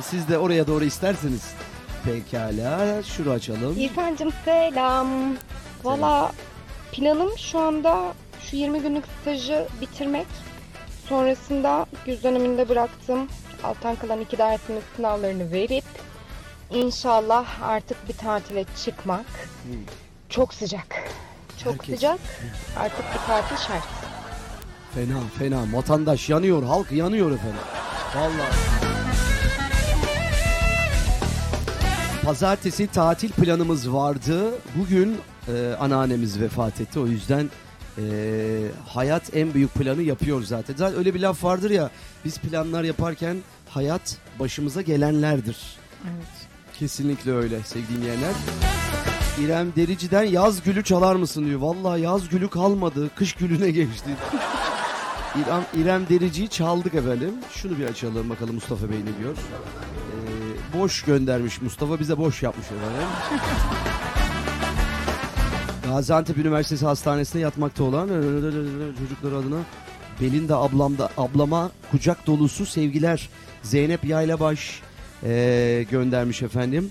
[0.02, 1.42] Siz de oraya doğru isterseniz.
[2.04, 3.02] Pekala.
[3.02, 3.74] Şunu açalım.
[3.78, 5.08] İrfancığım selam.
[5.84, 6.32] Valla
[6.92, 10.26] Planım şu anda şu 20 günlük stajı bitirmek.
[11.08, 13.28] Sonrasında güz döneminde bıraktım.
[13.64, 15.84] Alttan kalan iki dersimin sınavlarını verip
[16.70, 19.26] inşallah artık bir tatile çıkmak.
[20.28, 20.86] Çok sıcak.
[21.64, 22.18] Çok Herkes- sıcak.
[22.76, 23.82] Artık bir tatil şart.
[24.94, 25.64] Fena fena.
[25.72, 26.62] Vatandaş yanıyor.
[26.62, 27.56] Halk yanıyor efendim.
[28.16, 28.84] Vallahi.
[32.24, 34.50] Pazartesi tatil planımız vardı.
[34.76, 35.18] Bugün
[35.48, 36.98] e, anneannemiz vefat etti.
[37.00, 37.50] O yüzden
[37.98, 38.02] e,
[38.86, 40.74] hayat en büyük planı yapıyor zaten.
[40.76, 41.90] Zaten öyle bir laf vardır ya.
[42.24, 43.36] Biz planlar yaparken
[43.68, 45.56] hayat başımıza gelenlerdir.
[46.04, 46.26] Evet.
[46.78, 48.32] Kesinlikle öyle sevgili dinleyenler.
[49.40, 51.60] İrem Derici'den yaz gülü çalar mısın diyor.
[51.60, 53.10] Vallahi yaz gülü kalmadı.
[53.16, 54.10] Kış gülüne geçti.
[55.36, 57.34] İrem, İrem Derici'yi çaldık efendim.
[57.50, 59.34] Şunu bir açalım bakalım Mustafa Bey ne diyor.
[59.34, 63.08] Ee, boş göndermiş Mustafa bize boş yapmış efendim.
[65.88, 68.08] Gaziantep Üniversitesi Hastanesi'nde yatmakta olan
[68.98, 69.58] çocuklar adına
[70.20, 73.28] Belinda ablamda ablama kucak dolusu sevgiler.
[73.62, 74.82] Zeynep Yaylabaş
[75.24, 76.90] ee, göndermiş efendim.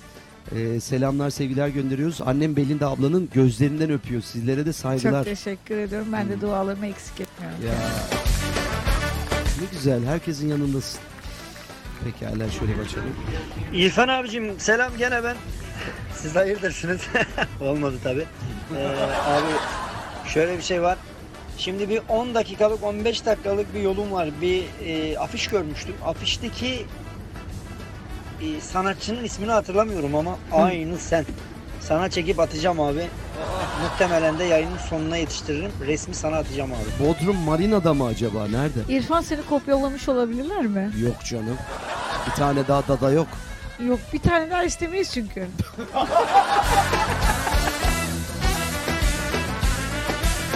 [0.51, 2.21] Ee, selamlar sevgiler gönderiyoruz.
[2.25, 4.21] Annem Belinda ablanın gözlerinden öpüyor.
[4.21, 5.25] Sizlere de saygılar.
[5.25, 6.07] Çok teşekkür ediyorum.
[6.13, 7.57] Ben de dualarımı eksik etmiyorum.
[7.65, 7.73] Ya.
[9.61, 10.99] Ne güzel herkesin yanındasın.
[12.03, 13.15] Pekala şöyle bir açalım.
[13.73, 15.35] İrfan abicim selam gene ben.
[16.15, 17.01] Siz hayırdırsınız.
[17.61, 18.25] Olmadı tabi.
[19.27, 19.47] abi
[20.29, 20.97] şöyle bir şey var.
[21.57, 24.29] Şimdi bir 10 dakikalık 15 dakikalık bir yolum var.
[24.41, 25.95] Bir e, afiş görmüştüm.
[26.05, 26.85] Afişteki
[28.41, 31.25] e, sanatçının ismini hatırlamıyorum ama aynı sen.
[31.81, 33.07] Sana çekip atacağım abi.
[33.83, 35.71] Muhtemelen de yayının sonuna yetiştiririm.
[35.81, 37.05] Resmi sana atacağım abi.
[37.07, 38.47] Bodrum Marina'da mı acaba?
[38.47, 38.79] Nerede?
[38.89, 40.91] İrfan seni kopyalamış olabilirler mi?
[41.01, 41.57] Yok canım.
[42.27, 43.27] Bir tane daha dada yok.
[43.87, 45.47] Yok bir tane daha istemeyiz çünkü.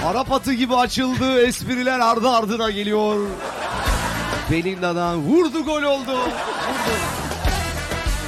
[0.06, 1.42] Arap atı gibi açıldı.
[1.42, 3.28] Espriler ardı ardına geliyor.
[4.52, 6.12] Belinda'dan vurdu gol oldu.
[6.12, 7.27] Vurdu.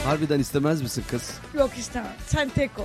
[0.05, 1.33] Harbiden istemez misin kız?
[1.53, 2.13] Yok istemem.
[2.27, 2.83] Sen tek ol.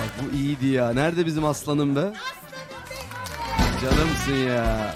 [0.00, 0.92] Bak bu iyiydi ya.
[0.92, 2.12] Nerede bizim aslanım be?
[3.82, 4.94] Canımsın ya.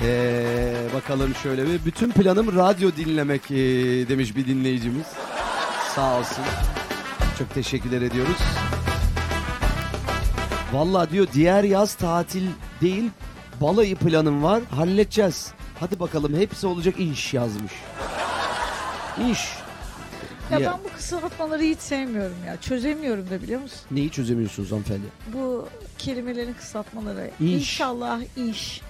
[0.00, 1.84] Ee, bakalım şöyle bir.
[1.84, 3.56] Bütün planım radyo dinlemek ee,
[4.08, 5.06] demiş bir dinleyicimiz.
[5.94, 6.44] Sağ olsun.
[7.38, 8.38] Çok teşekkürler ediyoruz.
[10.72, 12.46] Vallahi diyor diğer yaz tatil
[12.80, 13.10] değil
[13.60, 15.52] balayı planım var halledeceğiz.
[15.80, 17.72] Hadi bakalım hepsi olacak iş yazmış.
[19.30, 19.48] İş.
[20.50, 22.60] Ya, Ya- ben bu kısaltmaları hiç sevmiyorum ya.
[22.60, 23.80] Çözemiyorum da biliyor musun?
[23.90, 25.06] Neyi çözemiyorsunuz hanımefendi?
[25.34, 25.68] Bu
[25.98, 27.30] kelimelerin kısaltmaları.
[27.40, 27.52] İş.
[27.52, 28.20] İnşallah
[28.50, 28.80] iş.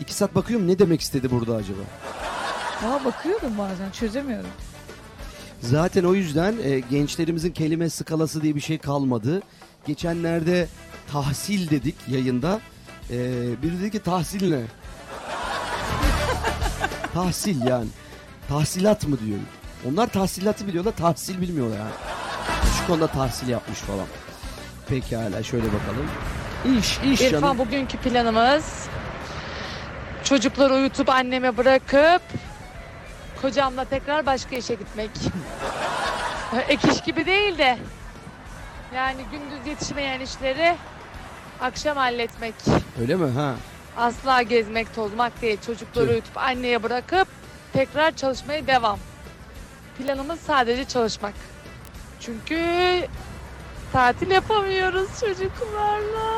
[0.00, 1.80] İki saat bakıyorum ne demek istedi burada acaba?
[2.84, 4.50] Ama bakıyorum bazen çözemiyorum.
[5.60, 9.42] Zaten o yüzden e, gençlerimizin kelime skalası diye bir şey kalmadı.
[9.86, 10.68] Geçenlerde
[11.12, 12.60] tahsil dedik yayında.
[13.10, 13.16] E,
[13.62, 14.60] biri dedi ki tahsil ne?
[17.14, 17.88] tahsil yani.
[18.50, 19.38] Tahsilat mı diyor.
[19.88, 21.90] Onlar tahsilatı biliyorlar, tahsil bilmiyorlar yani.
[22.78, 24.06] Şu konuda tahsil yapmış falan.
[24.88, 26.10] Pekala şöyle bakalım.
[26.78, 27.58] İş, iş İrfan canım.
[27.58, 28.86] bugünkü planımız
[30.24, 32.22] çocukları uyutup anneme bırakıp
[33.42, 35.10] kocamla tekrar başka işe gitmek.
[36.68, 37.78] Ek iş gibi değil de
[38.94, 40.76] yani gündüz yetişmeyen işleri
[41.60, 42.54] akşam halletmek.
[43.00, 43.30] Öyle mi?
[43.30, 43.54] Ha.
[43.96, 45.58] Asla gezmek, tozmak değil.
[45.66, 46.12] Çocukları Tüh.
[46.12, 47.28] uyutup anneye bırakıp
[47.72, 48.98] tekrar çalışmaya devam.
[49.98, 51.34] Planımız sadece çalışmak.
[52.20, 52.58] Çünkü
[53.92, 56.30] tatil yapamıyoruz çocuklarla.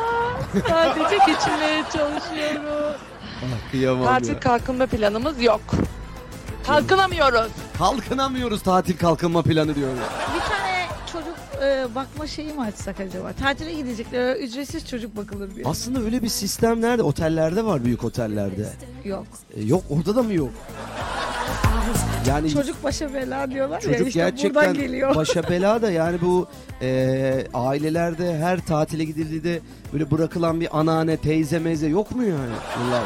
[0.69, 2.97] Sadece geçinmeye çalışıyoruz.
[3.45, 4.41] Ah, kıyamam Tatil ya.
[4.41, 5.61] kalkınma planımız yok.
[6.67, 7.53] Kalkınamıyoruz.
[7.79, 9.89] Kalkınamıyoruz tatil kalkınma planı diyor.
[10.35, 13.33] Bir tane çocuk e, bakma şeyi mi açsak acaba?
[13.33, 15.65] Tatile gidecekler ücretsiz çocuk bakılır diye.
[15.67, 17.03] Aslında öyle bir sistem nerede?
[17.03, 18.69] Otellerde var büyük otellerde.
[19.05, 19.27] Yok.
[19.57, 20.51] E, yok orada da mı yok?
[22.29, 25.15] Yani Çocuk başa bela diyorlar ya çocuk işte buradan gerçekten geliyor.
[25.15, 26.49] başa bela da yani bu
[26.83, 29.61] e, ailelerde her tatile gidildiğinde
[29.93, 32.53] böyle bırakılan bir anneanne teyze meze yok mu yani?
[32.81, 33.03] Bunlar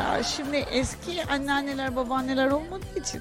[0.00, 3.20] Ya şimdi eski anneanneler babaanneler olmadığı için.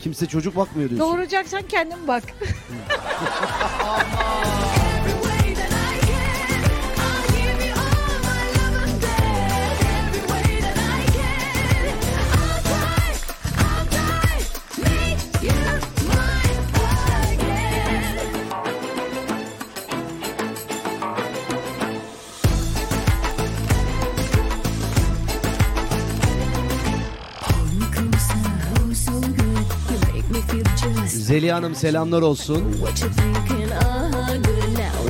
[0.00, 1.08] kimse çocuk bakmıyor diyorsun.
[1.08, 2.22] Doğuracaksan kendin bak.
[31.30, 32.76] Zeliha Hanım selamlar olsun.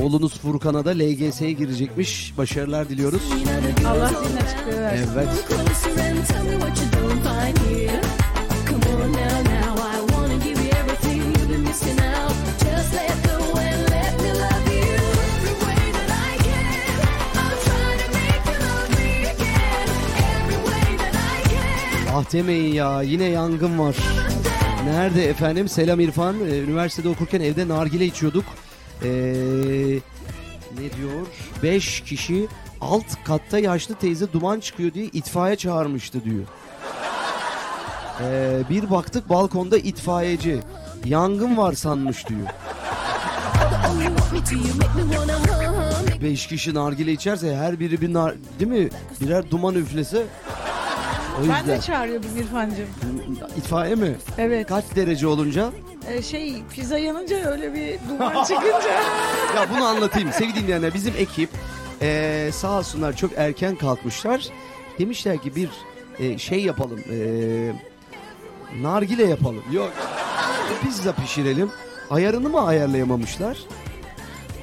[0.01, 2.33] Oğlunuz Furkan'a da LGS'ye girecekmiş.
[2.37, 3.21] Başarılar diliyoruz.
[3.87, 5.09] Allah zihin açıklığı versin.
[5.13, 5.27] Evet.
[22.13, 23.95] Ah demeyin ya yine yangın var.
[24.85, 25.69] Nerede efendim?
[25.69, 26.35] Selam İrfan.
[26.39, 28.45] Ee, üniversitede okurken evde nargile içiyorduk.
[29.03, 29.09] Ee,
[30.79, 31.27] ne diyor?
[31.63, 32.47] 5 kişi
[32.81, 36.43] alt katta yaşlı teyze duman çıkıyor diye itfaiye çağırmıştı diyor.
[38.21, 40.59] Ee, bir baktık balkonda itfaiyeci.
[41.05, 42.47] Yangın var sanmış diyor.
[46.21, 48.33] 5 kişi nargile içerse her biri bir nar...
[48.59, 48.89] Değil mi?
[49.21, 50.25] Birer duman üflese.
[51.41, 51.67] O Ben yüzden.
[51.67, 52.87] de çağırıyordum İrfan'cığım.
[53.57, 54.15] İtfaiye mi?
[54.37, 54.67] Evet.
[54.67, 55.69] Kaç derece olunca?
[56.07, 58.91] Ee, şey pizza yanınca öyle bir duman çıkınca.
[59.55, 60.93] Ya bunu anlatayım sevgili dinleyenler.
[60.93, 61.49] Bizim ekip
[62.01, 64.47] eee sağ olsunlar çok erken kalkmışlar.
[64.99, 65.69] Demişler ki bir
[66.19, 66.99] e, şey yapalım.
[67.11, 67.73] eee,
[68.81, 69.63] nargile yapalım.
[69.71, 69.91] Yok.
[70.83, 71.71] Pizza pişirelim.
[72.09, 73.57] Ayarını mı ayarlayamamışlar?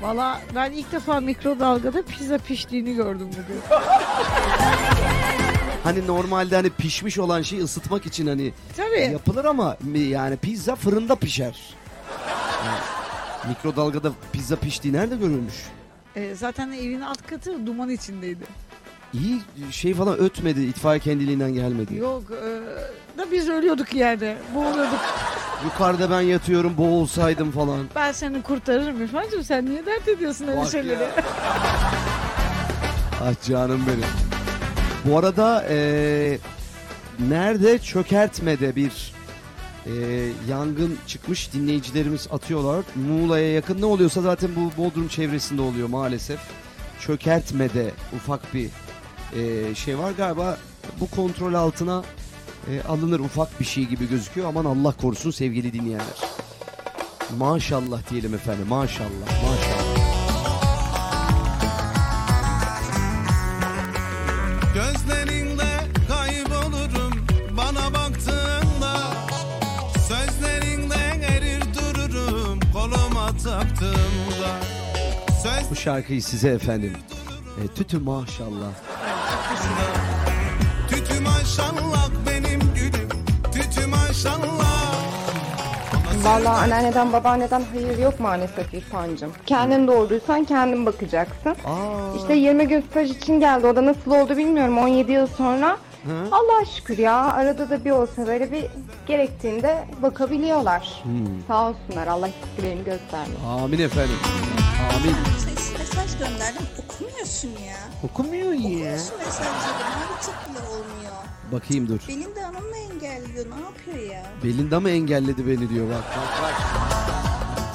[0.03, 3.61] Valla ben ilk defa mikrodalgada pizza piştiğini gördüm bugün.
[5.85, 9.01] Hani normalde hani pişmiş olan şeyi ısıtmak için hani Tabii.
[9.13, 11.75] yapılır ama yani pizza fırında pişer.
[12.67, 12.79] Yani
[13.49, 15.55] mikrodalgada pizza piştiği nerede görülmüş?
[16.17, 18.45] Ee, zaten evin alt katı duman içindeydi.
[19.15, 19.41] İyi
[19.71, 20.61] şey falan ötmedi.
[20.65, 21.97] itfaiye kendiliğinden gelmedi.
[21.97, 24.37] Yok e, da biz ölüyorduk yerde.
[24.55, 24.99] Boğuluyorduk.
[25.65, 27.87] Yukarıda ben yatıyorum boğulsaydım falan.
[27.95, 29.45] Ben seni kurtarırım İrfan'cığım.
[29.45, 31.03] Sen niye dert ediyorsun öyle Bak şeyleri?
[31.03, 31.11] ya.
[33.23, 34.28] Ah canım benim.
[35.09, 36.39] Bu arada eee,
[37.29, 39.13] nerede çökertmede bir
[39.87, 39.93] eee,
[40.49, 42.85] yangın çıkmış dinleyicilerimiz atıyorlar.
[43.09, 46.39] Muğla'ya yakın ne oluyorsa zaten bu Bodrum çevresinde oluyor maalesef.
[47.01, 48.69] Çökertmede ufak bir
[49.37, 50.59] eee, şey var galiba
[51.01, 52.03] bu kontrol altına
[52.71, 54.49] eee, alınır ufak bir şey gibi gözüküyor.
[54.49, 56.19] Aman Allah korusun sevgili dinleyenler.
[57.39, 59.48] Maşallah diyelim efendim maşallah maşallah.
[64.79, 65.67] Gözlerinde
[66.09, 67.27] kaybolurum
[67.57, 68.97] bana baktığında
[70.09, 74.61] Sözlerinden erir dururum koluma taktığımda
[75.43, 76.93] Söz Bu şarkıyı size efendim.
[77.65, 78.73] E, tütü maşallah.
[80.89, 83.09] tütü maşallah benim gülüm
[83.53, 84.88] Tütü maşallah
[86.25, 89.33] Vallahi anneanneden babaanneden hayır yok maalesef İrfan'cığım.
[89.47, 91.57] Kendin doğurduysan kendin bakacaksın.
[92.17, 93.67] İşte 20 gün staj için geldi.
[93.67, 95.77] O da nasıl oldu bilmiyorum 17 yıl sonra.
[96.33, 98.67] Allah şükür ya arada da bir olsa böyle bir
[99.07, 101.01] gerektiğinde bakabiliyorlar.
[101.03, 101.13] Hmm.
[101.49, 103.45] Sağ olsunlar Allah istikrarını göstermesin.
[103.49, 104.17] Amin efendim.
[104.97, 105.15] Amin.
[105.79, 107.77] Mesaj gönderdim okumuyorsun ya.
[108.05, 108.59] Okumuyor ya.
[108.59, 109.83] Okumuyorsun mesajları.
[109.83, 111.13] Mavi tık bile olmuyor.
[111.53, 111.99] Bakayım dur.
[112.09, 112.77] Benim de anam mı
[113.19, 113.47] engelliyor?
[113.57, 114.23] Ne yapıyor ya?
[114.45, 116.05] Belinda mı engelledi beni diyor bak.
[116.17, 116.55] bak, bak.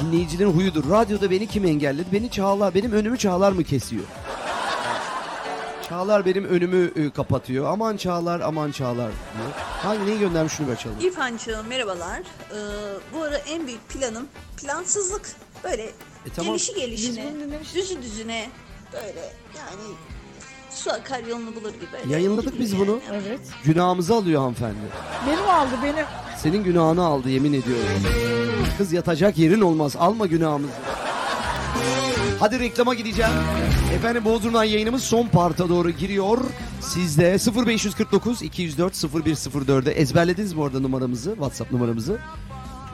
[0.02, 0.90] Dinleyicilerin huyudur.
[0.90, 2.12] Radyoda beni kim engelledi?
[2.12, 4.04] Beni Çağlar, benim önümü Çağlar mı kesiyor?
[5.90, 7.66] Çağlar benim önümü e, kapatıyor.
[7.66, 9.52] Aman Çağlar, aman Çağlar diyor.
[9.84, 10.98] Hangi neyi göndermiş şunu bir açalım.
[11.02, 12.20] İrfancığım merhabalar.
[12.20, 12.56] Ee,
[13.14, 15.30] bu ara en büyük planım plansızlık.
[15.64, 15.92] Böyle
[16.36, 16.52] tamam.
[16.52, 17.34] gelişi gelişine,
[17.76, 18.50] düzü düzüne
[18.94, 19.96] böyle yani
[20.76, 21.86] su akar yolunu bulur gibi.
[21.94, 23.00] Böyle Yayınladık biz bunu.
[23.12, 23.40] Evet.
[23.64, 24.76] Günahımızı alıyor hanımefendi.
[25.28, 26.06] Benim aldı benim.
[26.38, 27.84] Senin günahını aldı yemin ediyorum.
[28.78, 29.96] Kız yatacak yerin olmaz.
[30.00, 30.74] Alma günahımızı.
[32.40, 33.32] Hadi reklama gideceğim.
[33.96, 36.38] Efendim Bodrum'dan yayınımız son parta doğru giriyor.
[36.82, 37.38] Sizde
[37.68, 42.18] 0549 204 0104'e ezberlediniz bu arada numaramızı, WhatsApp numaramızı.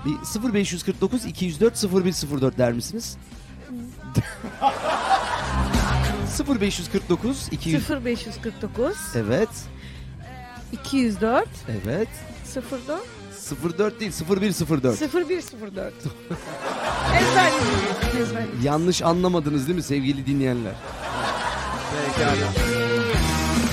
[0.05, 3.17] Bir 0549 204 0104 der misiniz?
[6.29, 9.49] 0549 200 0549 Evet.
[10.71, 11.47] 204
[11.85, 12.07] Evet.
[12.55, 15.13] 04 04 değil 0104.
[15.13, 15.93] 0104
[17.15, 17.53] Ezberledim.
[18.21, 18.61] Ezberledim.
[18.63, 20.73] Yanlış anlamadınız değil mi sevgili dinleyenler?
[22.15, 22.53] Pekala.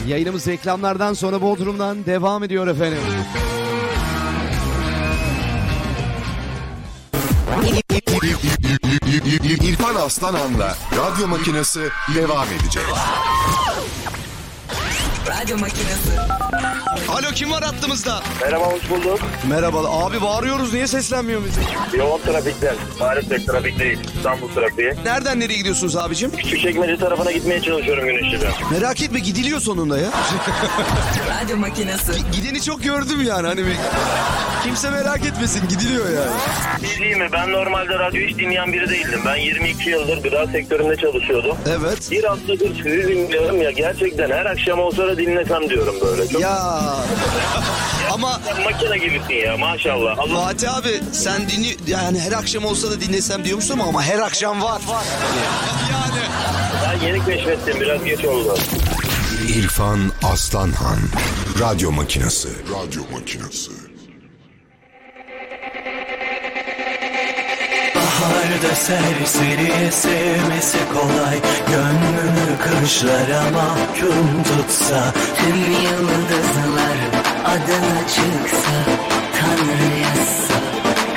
[0.09, 2.99] Yayınımız reklamlardan sonra Bodrum'dan devam ediyor efendim.
[10.07, 12.83] İrfan Aslanan'la radyo makinesi devam edecek.
[15.27, 16.11] Radyo makinesi.
[17.09, 18.23] Alo kim var hattımızda?
[18.43, 19.19] Merhaba hoş bulduk.
[19.49, 21.61] Merhaba abi bağırıyoruz niye seslenmiyor bize?
[21.99, 22.75] Yoğun trafikten.
[23.01, 23.99] Maalesef trafik değil.
[24.17, 24.95] İstanbul trafiği.
[25.05, 26.31] Nereden nereye gidiyorsunuz abicim?
[26.37, 28.53] Küçükçekmece tarafına gitmeye çalışıyorum Güneşli'den.
[28.71, 30.11] Merak etme gidiliyor sonunda ya.
[31.43, 32.13] Radyo makinesi.
[32.33, 33.77] Gideni çok gördüm yani hani bir...
[34.67, 36.31] Kimse merak etmesin gidiliyor yani.
[36.83, 37.29] Bir şey diyeyim mi?
[37.33, 39.21] Ben normalde radyo hiç dinleyen biri değildim.
[39.27, 41.57] Ben 22 yıldır gıda sektöründe çalışıyordum.
[41.67, 42.11] Evet.
[42.11, 46.29] Bir haftadır sizi dinliyorum ya gerçekten her akşam olsa da dinlesem diyorum böyle.
[46.29, 46.41] Çok...
[46.41, 46.59] Ya.
[48.13, 50.19] Ama makine gibisin ya maşallah.
[50.19, 54.63] Allah Fatih abi sen dinli yani her akşam olsa da dinlesem diyormuşsun ama her akşam
[54.63, 54.83] var.
[55.93, 56.21] yani.
[56.85, 58.59] ben yeni keşfettim biraz geç oldu.
[59.49, 60.01] İrfan
[60.33, 60.99] Aslanhan
[61.61, 63.86] Radyo Makinası Radyo Makinası
[68.21, 71.39] Baharda serseri sevmesi kolay.
[71.69, 75.13] Gönlünü kışlara mahkum tutsa.
[75.37, 76.99] Tüm yıldızlar
[77.45, 78.77] adına çıksa.
[79.41, 80.55] Tanrı yazsa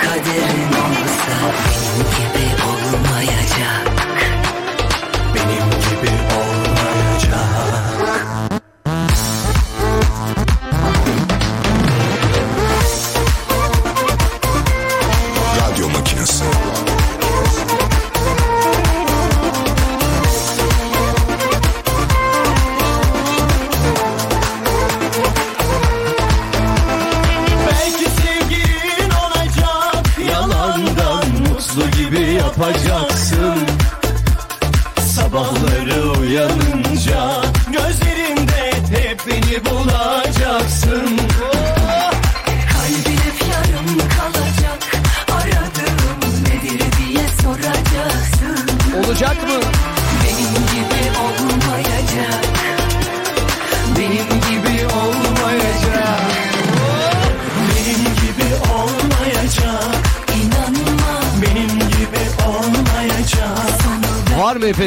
[0.02, 1.36] kaderin olsa.
[1.66, 3.99] Benim gibi olmayacak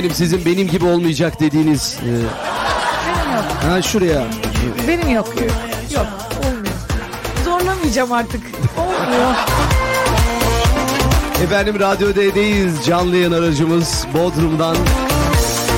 [0.03, 1.97] efendim sizin benim gibi olmayacak dediğiniz?
[2.03, 2.23] e, Benim
[3.37, 3.45] yok.
[3.71, 4.25] ha şuraya.
[4.89, 5.35] Benim yok.
[5.95, 6.07] Yok.
[6.39, 6.75] Olmuyor.
[7.45, 8.41] Zorlamayacağım artık.
[8.79, 9.35] Olmuyor.
[11.45, 12.85] Efendim Radyo D'deyiz.
[12.87, 14.77] Canlı yayın aracımız Bodrum'dan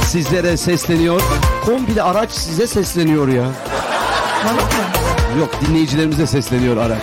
[0.07, 1.23] sizlere sesleniyor.
[1.65, 3.45] Komple araç size sesleniyor ya.
[5.39, 7.03] Yok dinleyicilerimize sesleniyor araç.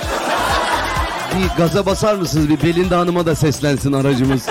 [1.36, 2.50] Bir gaza basar mısınız?
[2.50, 4.42] Bir Belinda Hanım'a da seslensin aracımız.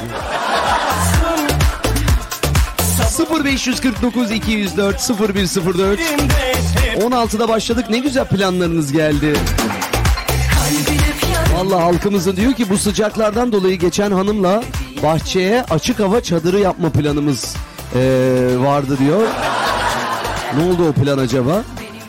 [3.29, 6.01] 0549 204 0104
[6.97, 7.85] 16'da başladık.
[7.91, 9.35] Ne güzel planlarınız geldi.
[11.55, 14.63] Vallahi halkımızın diyor ki bu sıcaklardan dolayı geçen hanımla
[15.03, 17.57] bahçeye açık hava çadırı yapma planımız
[17.95, 18.01] eee,
[18.59, 19.23] vardı diyor.
[20.57, 21.63] Ne oldu o plan acaba?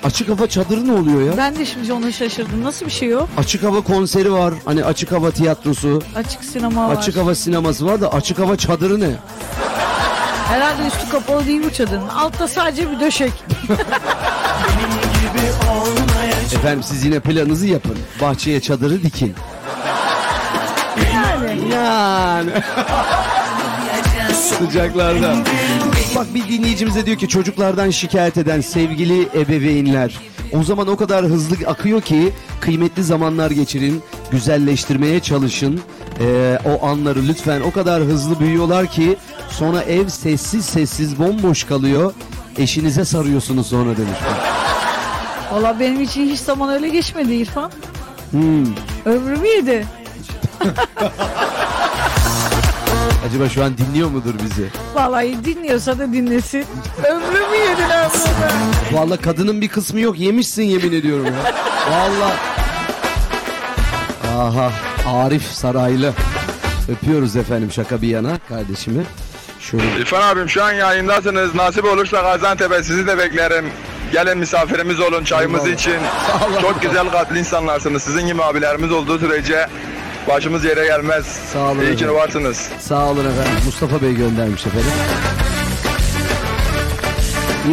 [0.03, 1.37] Açık hava çadırı ne oluyor ya?
[1.37, 2.63] Ben de şimdi onu şaşırdım.
[2.63, 3.27] Nasıl bir şey o?
[3.37, 4.53] Açık hava konseri var.
[4.65, 6.01] Hani açık hava tiyatrosu.
[6.15, 6.95] Açık sinema var.
[6.95, 9.09] Açık hava sineması var da açık hava çadırı ne?
[10.51, 12.07] Herhalde üstü kapalı değil bu çadırın.
[12.07, 13.31] Altta sadece bir döşek.
[16.55, 17.97] Efendim siz yine planınızı yapın.
[18.21, 19.33] Bahçeye çadırı dikin.
[21.13, 21.73] Yani.
[21.73, 22.49] Yani.
[24.33, 25.35] Sıcaklarda.
[26.15, 30.19] Bak bir dinleyicimiz de diyor ki çocuklardan şikayet eden sevgili ebeveynler.
[30.53, 34.01] O zaman o kadar hızlı akıyor ki kıymetli zamanlar geçirin,
[34.31, 35.81] güzelleştirmeye çalışın.
[36.19, 39.17] Ee, o anları lütfen o kadar hızlı büyüyorlar ki
[39.51, 42.13] sonra ev sessiz sessiz bomboş kalıyor.
[42.57, 44.19] Eşinize sarıyorsunuz sonra demiş.
[45.51, 47.71] Valla benim için hiç zaman öyle geçmedi İrfan.
[48.31, 48.65] Hmm.
[49.05, 49.87] Ömrümü yedi.
[53.27, 54.67] Acaba şu an dinliyor mudur bizi?
[54.93, 56.65] Vallahi dinliyorsa da dinlesin.
[57.11, 58.51] Ömrümü yediler burada.
[59.01, 60.19] Vallahi kadının bir kısmı yok.
[60.19, 61.53] Yemişsin yemin ediyorum ya.
[61.91, 62.33] Vallahi.
[64.37, 64.71] Aha
[65.07, 66.13] Arif Saraylı.
[66.89, 69.03] Öpüyoruz efendim şaka bir yana kardeşimi.
[69.61, 71.55] Şöyle İrfan abim şu an yayındasınız.
[71.55, 73.65] Nasip olursa Gaziantep'e sizi de beklerim.
[74.11, 75.79] Gelin misafirimiz olun çayımız Eyvallah.
[75.79, 75.95] için.
[76.61, 78.03] Çok güzel kalpli insanlarsınız.
[78.03, 79.67] Sizin gibi abilerimiz olduğu sürece
[80.27, 81.25] başımız yere gelmez.
[81.53, 82.15] Sağ olun İyi ki efendim.
[82.15, 82.69] varsınız.
[82.79, 83.61] Sağ olun efendim.
[83.65, 84.87] Mustafa Bey göndermiş efendim.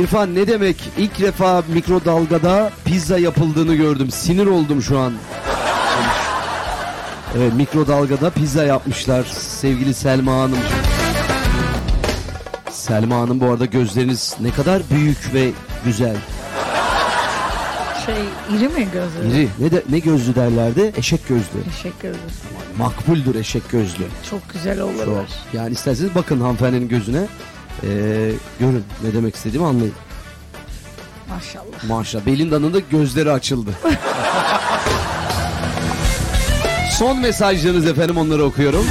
[0.01, 0.77] İrfan ne demek?
[0.99, 4.11] İlk defa mikrodalgada pizza yapıldığını gördüm.
[4.11, 5.13] Sinir oldum şu an.
[7.39, 9.25] Evet mikrodalgada pizza yapmışlar
[9.61, 10.59] sevgili Selma Hanım.
[12.89, 15.51] Selma Hanım bu arada gözleriniz ne kadar büyük ve
[15.85, 16.17] güzel.
[18.07, 18.15] Şey
[18.57, 19.29] iri mi gözü?
[19.37, 19.49] İri.
[19.59, 20.93] Ne, de, ne gözlü derlerdi?
[20.97, 21.63] Eşek gözlü.
[21.77, 22.21] Teşekkür ederim.
[22.79, 24.05] Makbuldür eşek gözlü.
[24.31, 25.05] Çok güzel olurlar.
[25.05, 25.27] Çok.
[25.53, 27.27] Yani isterseniz bakın hanımefendinin gözüne.
[27.83, 29.95] Ee, görün ne demek istediğimi anlayın.
[31.29, 31.85] Maşallah.
[31.89, 32.27] Maşallah.
[32.27, 33.71] Belinda'nın da gözleri açıldı.
[36.99, 38.87] Son mesajlarınız efendim onları okuyorum.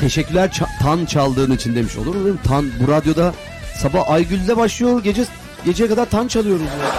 [0.00, 2.36] Teşekkürler ça- tan çaldığın için demiş olur mu?
[2.48, 3.34] Tan bu radyoda
[3.82, 5.24] sabah Aygül'de başlıyor gece
[5.64, 6.62] geceye kadar tan çalıyoruz.
[6.62, 6.92] ya.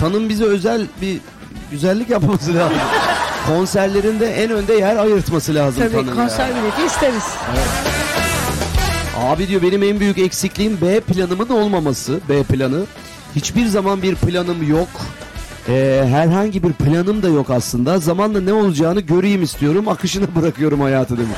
[0.00, 1.20] Tanın bize özel bir
[1.70, 2.76] güzellik yapması lazım.
[3.46, 6.14] Konserlerinde en önde yer ayırtması lazım Tabii Tan'ın ya.
[6.14, 7.22] konser bileti isteriz.
[9.18, 12.20] Abi diyor benim en büyük eksikliğim B planımın olmaması.
[12.28, 12.84] B planı.
[13.36, 14.88] Hiçbir zaman bir planım yok.
[15.68, 17.98] Ee, herhangi bir planım da yok aslında.
[17.98, 19.88] Zamanla ne olacağını göreyim istiyorum.
[19.88, 21.36] Akışına bırakıyorum hayatı demiş.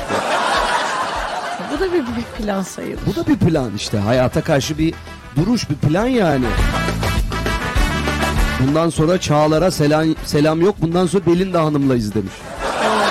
[1.73, 2.99] Bu da bir büyük plan sayılır.
[3.05, 3.97] Bu da bir plan işte.
[3.97, 4.93] Hayata karşı bir
[5.35, 6.45] duruş, bir plan yani.
[8.59, 10.75] Bundan sonra Çağlar'a selam, selam yok.
[10.81, 12.33] Bundan sonra Belinda Hanım'layız demiş.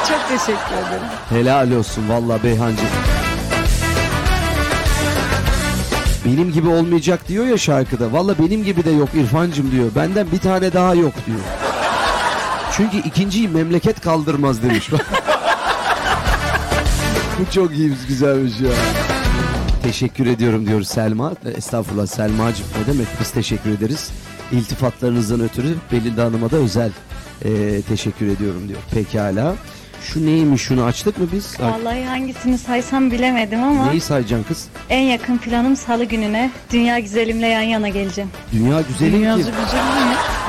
[0.09, 1.07] Çok teşekkür ederim.
[1.29, 2.83] Helal olsun valla Beyhancı.
[6.25, 8.13] Benim gibi olmayacak diyor ya şarkıda.
[8.13, 9.91] Valla benim gibi de yok İrfancım diyor.
[9.97, 11.39] Benden bir tane daha yok diyor.
[12.77, 14.91] Çünkü ikinciyi memleket kaldırmaz demiş.
[17.39, 18.71] Bu çok iyi güzelmiş ya.
[19.83, 21.33] Teşekkür ediyorum diyor Selma.
[21.57, 24.11] Estağfurullah Selma'cığım ne demek biz teşekkür ederiz.
[24.53, 26.91] İltifatlarınızdan ötürü Belinda Hanım'a da özel
[27.45, 28.81] e, teşekkür ediyorum diyor.
[28.95, 29.55] Pekala.
[30.13, 31.61] Şu neymiş şunu açtık mı biz?
[31.61, 34.69] Vallahi hangisini saysam bilemedim ama Neyi sayacaksın kız?
[34.91, 38.31] en yakın planım salı gününe dünya güzelimle yan yana geleceğim.
[38.53, 39.19] Dünya güzeli ki.
[39.37, 39.55] güzeli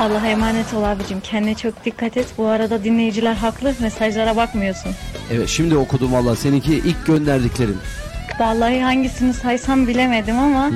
[0.00, 1.20] Allah'a emanet ol abicim.
[1.20, 2.26] Kendine çok dikkat et.
[2.38, 3.74] Bu arada dinleyiciler haklı.
[3.80, 4.92] Mesajlara bakmıyorsun.
[5.32, 7.76] Evet şimdi okudum valla seninki ilk gönderdiklerin.
[8.40, 10.70] Vallahi hangisini saysam bilemedim ama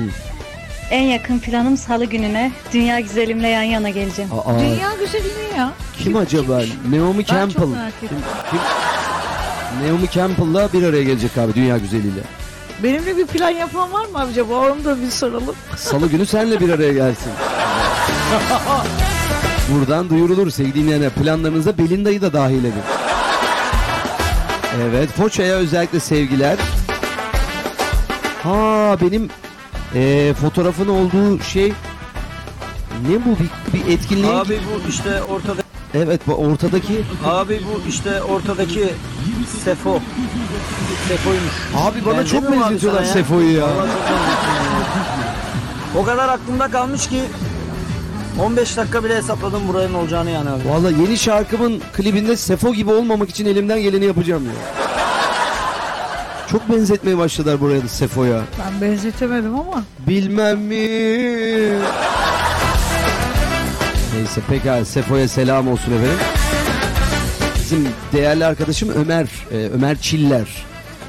[0.91, 4.31] en yakın planım salı gününe dünya güzelimle yan yana geleceğim.
[4.33, 5.71] Aa, Dünya güzeli ne ya?
[5.97, 6.61] kim acaba?
[6.91, 7.61] Naomi Ben Campbell.
[7.61, 8.17] çok merak ettim.
[9.85, 12.21] Naomi Campbell'la bir araya gelecek abi dünya güzeliyle.
[12.83, 14.53] Benimle bir plan yapan var mı acaba?
[14.71, 15.55] Onu da bir soralım.
[15.77, 17.31] Salı günü senle bir araya gelsin.
[19.69, 21.09] Buradan duyurulur sevgili dinleyenler.
[21.09, 22.73] Planlarınıza Belinda'yı da dahil edin.
[24.89, 26.57] Evet Foça'ya özellikle sevgiler.
[28.43, 29.29] Ha benim
[29.95, 31.73] eee, fotoğrafın olduğu şey
[33.09, 35.61] ne bu bir, bir etkinliğe Abi bu işte ortada.
[35.93, 38.89] Evet bu ortadaki Abi bu işte ortadaki
[39.63, 39.99] Sefo.
[41.07, 41.51] Sefo'ymuş.
[41.77, 43.13] Abi bana çok abi benzetiyorlar sana ya?
[43.13, 43.63] Sefo'yu ya.
[43.63, 44.81] Vallahi çok benzetiyor ya.
[45.95, 47.21] O kadar aklımda kalmış ki
[48.39, 50.69] 15 dakika bile hesapladım buranın olacağını yani abi.
[50.69, 54.51] Valla yeni şarkımın klibinde Sefo gibi olmamak için elimden geleni yapacağım ya.
[56.51, 58.41] Çok benzetmeye başladılar buraya da Sefo'ya.
[58.59, 59.83] Ben benzetemedim ama.
[60.07, 60.75] Bilmem mi?
[64.15, 66.19] Neyse pekala Sefo'ya selam olsun efendim.
[67.59, 70.65] Bizim değerli arkadaşım Ömer, e, Ömer Çiller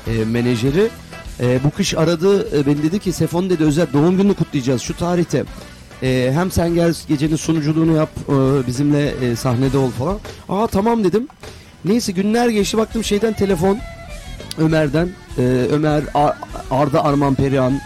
[0.07, 0.89] e, menajeri.
[1.41, 4.97] E, bu kış aradı e, beni dedi ki Sefo'nun dedi özel doğum gününü kutlayacağız şu
[4.97, 5.45] tarihte.
[6.03, 10.19] E, hem sen gel gecenin sunuculuğunu yap e, bizimle e, sahnede ol falan.
[10.49, 11.29] Aa tamam dedim.
[11.85, 13.79] Neyse günler geçti baktım şeyden telefon
[14.59, 15.09] Ömer'den.
[15.39, 15.43] E,
[15.73, 16.37] Ömer Ar-
[16.71, 17.81] Arda Arman Perihan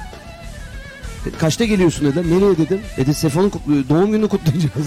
[1.41, 2.25] Kaçta geliyorsun dediler.
[2.25, 2.81] Nereye dedim.
[2.97, 4.87] Dedi Sefo'nun kutlu- doğum gününü kutlayacağız.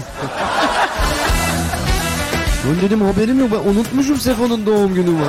[2.66, 3.50] ben dedim haberim yok.
[3.52, 5.28] Ben unutmuşum Sefo'nun doğum günü var.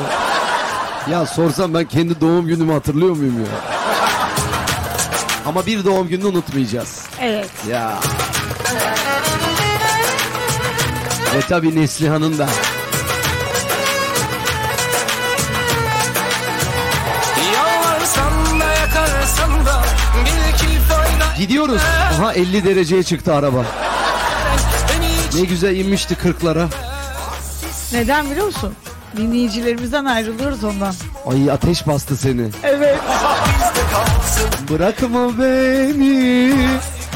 [1.11, 3.47] Ya sorsam ben kendi doğum günümü hatırlıyor muyum ya?
[5.45, 7.01] Ama bir doğum gününü unutmayacağız.
[7.21, 7.49] Evet.
[7.69, 7.99] Ya.
[11.35, 12.47] Ve tabii Neslihan'ın da.
[21.41, 21.81] Gidiyoruz.
[22.13, 23.65] Aha 50 dereceye çıktı araba.
[25.35, 26.68] Ne güzel inmişti 40'lara.
[27.93, 28.73] Neden biliyor musun?
[29.18, 30.93] Dinleyicilerimizden ayrılıyoruz ondan.
[31.27, 32.49] Ay ateş bastı seni.
[32.63, 32.99] Evet.
[34.69, 36.53] Bırakma beni,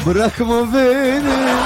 [0.06, 1.56] bırakma beni.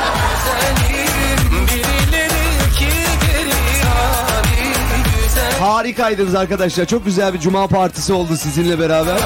[5.60, 6.84] Harikaydınız arkadaşlar.
[6.86, 9.16] Çok güzel bir cuma partisi oldu sizinle beraber.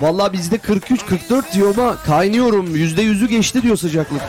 [0.00, 2.76] Vallahi bizde 43-44 diyor ama kaynıyorum.
[2.76, 4.22] %100'ü geçti diyor sıcaklık.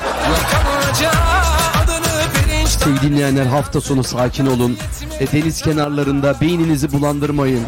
[2.67, 4.77] Sevgili dinleyenler hafta sonu sakin olun.
[5.19, 7.63] E, deniz kenarlarında beyninizi bulandırmayın.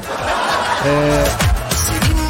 [0.86, 1.24] E,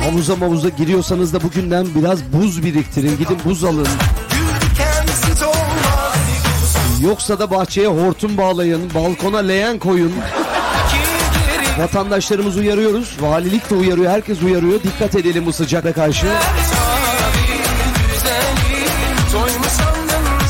[0.04, 3.18] havuza mavuza giriyorsanız da bugünden biraz buz biriktirin.
[3.18, 3.88] Gidin buz alın.
[7.04, 8.92] Yoksa da bahçeye hortum bağlayın.
[8.96, 10.14] Balkona leğen koyun.
[11.80, 13.18] Vatandaşlarımızı uyarıyoruz.
[13.20, 14.12] Valilik de uyarıyor.
[14.12, 14.84] Herkes uyarıyor.
[14.84, 16.28] Dikkat edelim bu sıcakla karşı.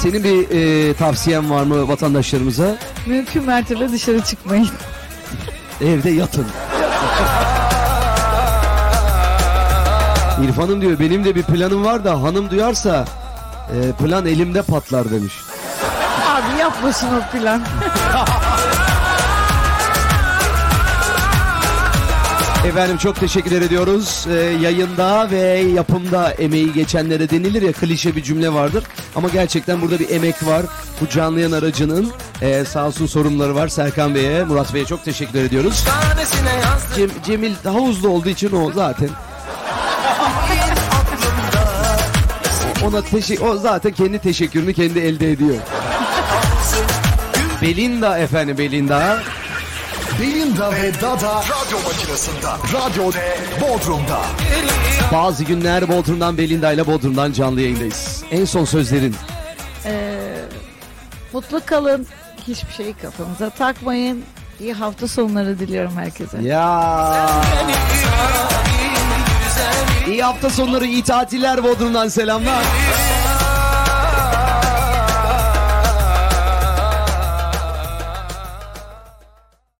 [0.02, 0.49] Senin bir
[0.89, 2.76] e, tavsiyen var mı vatandaşlarımıza?
[3.06, 4.69] Mümkün mertebe dışarı çıkmayın.
[5.81, 6.48] Evde yatın.
[10.43, 13.06] İrfan'ım diyor benim de bir planım var da hanım duyarsa
[13.76, 15.34] e, plan elimde patlar demiş.
[16.30, 17.61] Abi yapmasın o plan.
[22.68, 24.26] Efendim çok teşekkür ediyoruz.
[24.30, 25.38] Ee, yayında ve
[25.76, 28.84] yapımda emeği geçenlere denilir ya klişe bir cümle vardır.
[29.16, 30.66] Ama gerçekten burada bir emek var.
[31.02, 32.12] Bu canlı yayın aracının
[32.42, 33.68] e, sağ olsun sorumluları var.
[33.68, 35.84] Serkan Bey'e, Murat Bey'e çok teşekkür ediyoruz.
[36.98, 39.10] Cem- Cemil havuzda olduğu için o zaten.
[42.88, 45.56] Ona teşekkür, o zaten kendi teşekkürünü kendi elde ediyor.
[47.62, 49.20] Belinda efendim Belinda.
[50.20, 52.48] Belinda ve Dada radyo makinesinde.
[52.74, 53.18] Radyo D
[53.62, 54.20] Bodrum'da.
[55.14, 58.24] Bazı günler Bodrum'dan Belinda ile Bodrum'dan canlı yayındayız.
[58.32, 59.16] En son sözlerin.
[59.86, 60.20] Ee,
[61.34, 62.08] mutlu kalın.
[62.48, 64.24] Hiçbir şeyi kafanıza takmayın.
[64.60, 66.42] İyi hafta sonları diliyorum herkese.
[66.42, 67.30] Ya.
[70.08, 72.64] İyi hafta sonları, iyi tatiller Bodrum'dan selamlar.